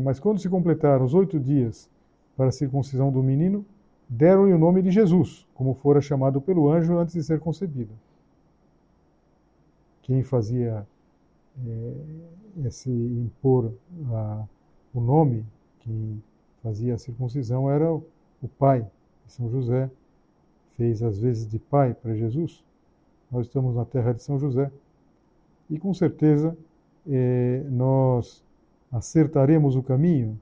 mas 0.01 0.19
quando 0.19 0.39
se 0.39 0.49
completaram 0.49 1.05
os 1.05 1.13
oito 1.13 1.39
dias 1.39 1.89
para 2.35 2.47
a 2.47 2.51
circuncisão 2.51 3.11
do 3.11 3.21
menino, 3.21 3.65
deram-lhe 4.07 4.53
o 4.53 4.57
nome 4.57 4.81
de 4.81 4.91
Jesus, 4.91 5.47
como 5.53 5.73
fora 5.73 6.01
chamado 6.01 6.41
pelo 6.41 6.69
anjo 6.69 6.97
antes 6.97 7.13
de 7.13 7.23
ser 7.23 7.39
concebido. 7.39 7.93
Quem 10.01 10.23
fazia 10.23 10.85
é, 11.65 11.93
esse 12.65 12.89
impor 12.91 13.73
a, 14.11 14.45
o 14.93 15.01
nome, 15.01 15.45
quem 15.79 16.21
fazia 16.61 16.95
a 16.95 16.97
circuncisão 16.97 17.69
era 17.69 17.91
o, 17.91 18.03
o 18.41 18.47
pai 18.47 18.85
São 19.25 19.49
José, 19.49 19.89
fez 20.75 21.01
as 21.01 21.17
vezes 21.17 21.47
de 21.47 21.57
pai 21.57 21.93
para 21.93 22.13
Jesus. 22.13 22.63
Nós 23.31 23.47
estamos 23.47 23.75
na 23.75 23.85
terra 23.85 24.13
de 24.13 24.21
São 24.21 24.37
José 24.37 24.71
e 25.69 25.79
com 25.79 25.93
certeza 25.93 26.55
é, 27.07 27.63
nós 27.69 28.44
acertaremos 28.95 29.75
o 29.75 29.83
caminho 29.83 30.39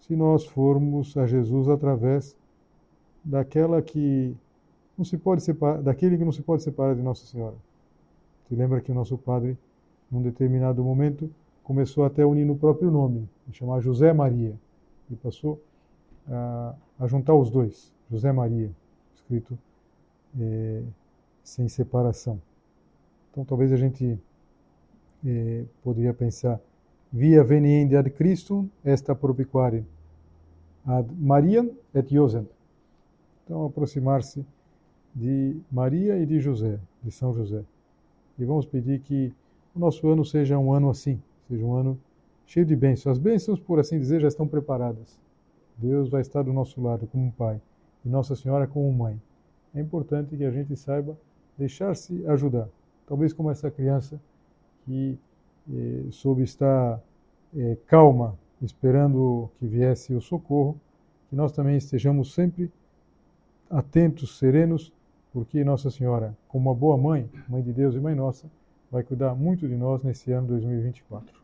se 0.00 0.16
nós 0.16 0.46
formos 0.46 1.14
a 1.16 1.26
Jesus 1.26 1.68
através 1.68 2.34
daquela 3.22 3.82
que 3.82 4.34
não 4.96 5.04
se 5.04 5.18
pode 5.18 5.42
separar, 5.42 5.82
daquele 5.82 6.16
que 6.16 6.24
não 6.24 6.32
se 6.32 6.40
pode 6.40 6.62
separar 6.62 6.94
de 6.94 7.02
Nossa 7.02 7.26
Senhora. 7.26 7.56
Se 8.48 8.54
lembra 8.54 8.80
que 8.80 8.90
o 8.90 8.94
nosso 8.94 9.18
padre, 9.18 9.58
num 10.10 10.22
determinado 10.22 10.82
momento, 10.82 11.30
começou 11.62 12.04
até 12.04 12.22
a 12.22 12.26
unir 12.26 12.46
no 12.46 12.56
próprio 12.56 12.90
nome, 12.90 13.28
chamar 13.52 13.80
José 13.80 14.10
Maria, 14.12 14.54
e 15.10 15.16
passou 15.16 15.60
a, 16.28 16.74
a 16.98 17.06
juntar 17.06 17.34
os 17.34 17.50
dois, 17.50 17.92
José 18.10 18.32
Maria 18.32 18.70
escrito 19.14 19.58
é, 20.40 20.82
sem 21.42 21.68
separação. 21.68 22.40
Então 23.30 23.44
talvez 23.44 23.72
a 23.72 23.76
gente 23.76 24.18
é, 25.26 25.64
poderia 25.82 26.14
pensar 26.14 26.58
via 27.12 27.42
veniende 27.42 27.96
ad 27.96 28.10
Christum 28.10 28.68
esta 28.84 29.14
propiquare 29.14 29.84
ad 30.84 31.12
Maria 31.18 31.68
et 31.94 32.08
Josem. 32.12 32.46
Então 33.44 33.64
aproximar-se 33.64 34.44
de 35.14 35.56
Maria 35.70 36.18
e 36.18 36.26
de 36.26 36.38
José, 36.40 36.78
de 37.02 37.10
São 37.10 37.32
José. 37.32 37.64
E 38.38 38.44
vamos 38.44 38.66
pedir 38.66 39.00
que 39.00 39.32
o 39.74 39.78
nosso 39.78 40.06
ano 40.08 40.24
seja 40.24 40.58
um 40.58 40.72
ano 40.72 40.90
assim, 40.90 41.20
seja 41.48 41.64
um 41.64 41.74
ano 41.74 41.98
cheio 42.44 42.66
de 42.66 42.76
bênçãos. 42.76 43.16
As 43.16 43.18
bênçãos, 43.18 43.58
por 43.58 43.78
assim 43.78 43.98
dizer, 43.98 44.20
já 44.20 44.28
estão 44.28 44.46
preparadas. 44.46 45.18
Deus 45.76 46.08
vai 46.08 46.20
estar 46.20 46.42
do 46.42 46.52
nosso 46.52 46.80
lado 46.80 47.06
como 47.06 47.32
pai 47.32 47.60
e 48.04 48.08
Nossa 48.08 48.36
Senhora 48.36 48.66
como 48.66 48.92
mãe. 48.92 49.20
É 49.74 49.80
importante 49.80 50.36
que 50.36 50.44
a 50.44 50.50
gente 50.50 50.76
saiba 50.76 51.16
deixar-se 51.58 52.26
ajudar. 52.26 52.68
Talvez 53.06 53.32
como 53.32 53.50
essa 53.50 53.70
criança 53.70 54.20
que 54.84 55.18
eh, 55.72 56.04
soube 56.10 56.42
estar 56.42 57.00
eh, 57.56 57.76
calma, 57.86 58.38
esperando 58.62 59.50
que 59.58 59.66
viesse 59.66 60.14
o 60.14 60.20
socorro, 60.20 60.80
que 61.28 61.36
nós 61.36 61.52
também 61.52 61.76
estejamos 61.76 62.34
sempre 62.34 62.70
atentos, 63.70 64.38
serenos, 64.38 64.92
porque 65.32 65.64
Nossa 65.64 65.90
Senhora, 65.90 66.36
como 66.48 66.70
uma 66.70 66.74
boa 66.74 66.96
mãe, 66.96 67.28
mãe 67.48 67.62
de 67.62 67.72
Deus 67.72 67.94
e 67.94 68.00
mãe 68.00 68.14
nossa, 68.14 68.50
vai 68.90 69.02
cuidar 69.02 69.34
muito 69.34 69.68
de 69.68 69.76
nós 69.76 70.02
nesse 70.02 70.32
ano 70.32 70.46
2024. 70.48 71.40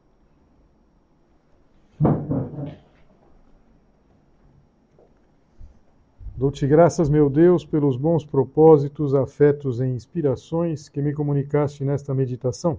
Dou-te 6.37 6.67
graças, 6.67 7.09
meu 7.09 7.29
Deus, 7.29 7.65
pelos 7.65 7.97
bons 7.97 8.25
propósitos, 8.25 9.15
afetos 9.15 9.81
e 9.81 9.87
inspirações 9.87 10.89
que 10.89 11.03
me 11.03 11.13
comunicaste 11.13 11.85
nesta 11.85 12.15
meditação. 12.15 12.79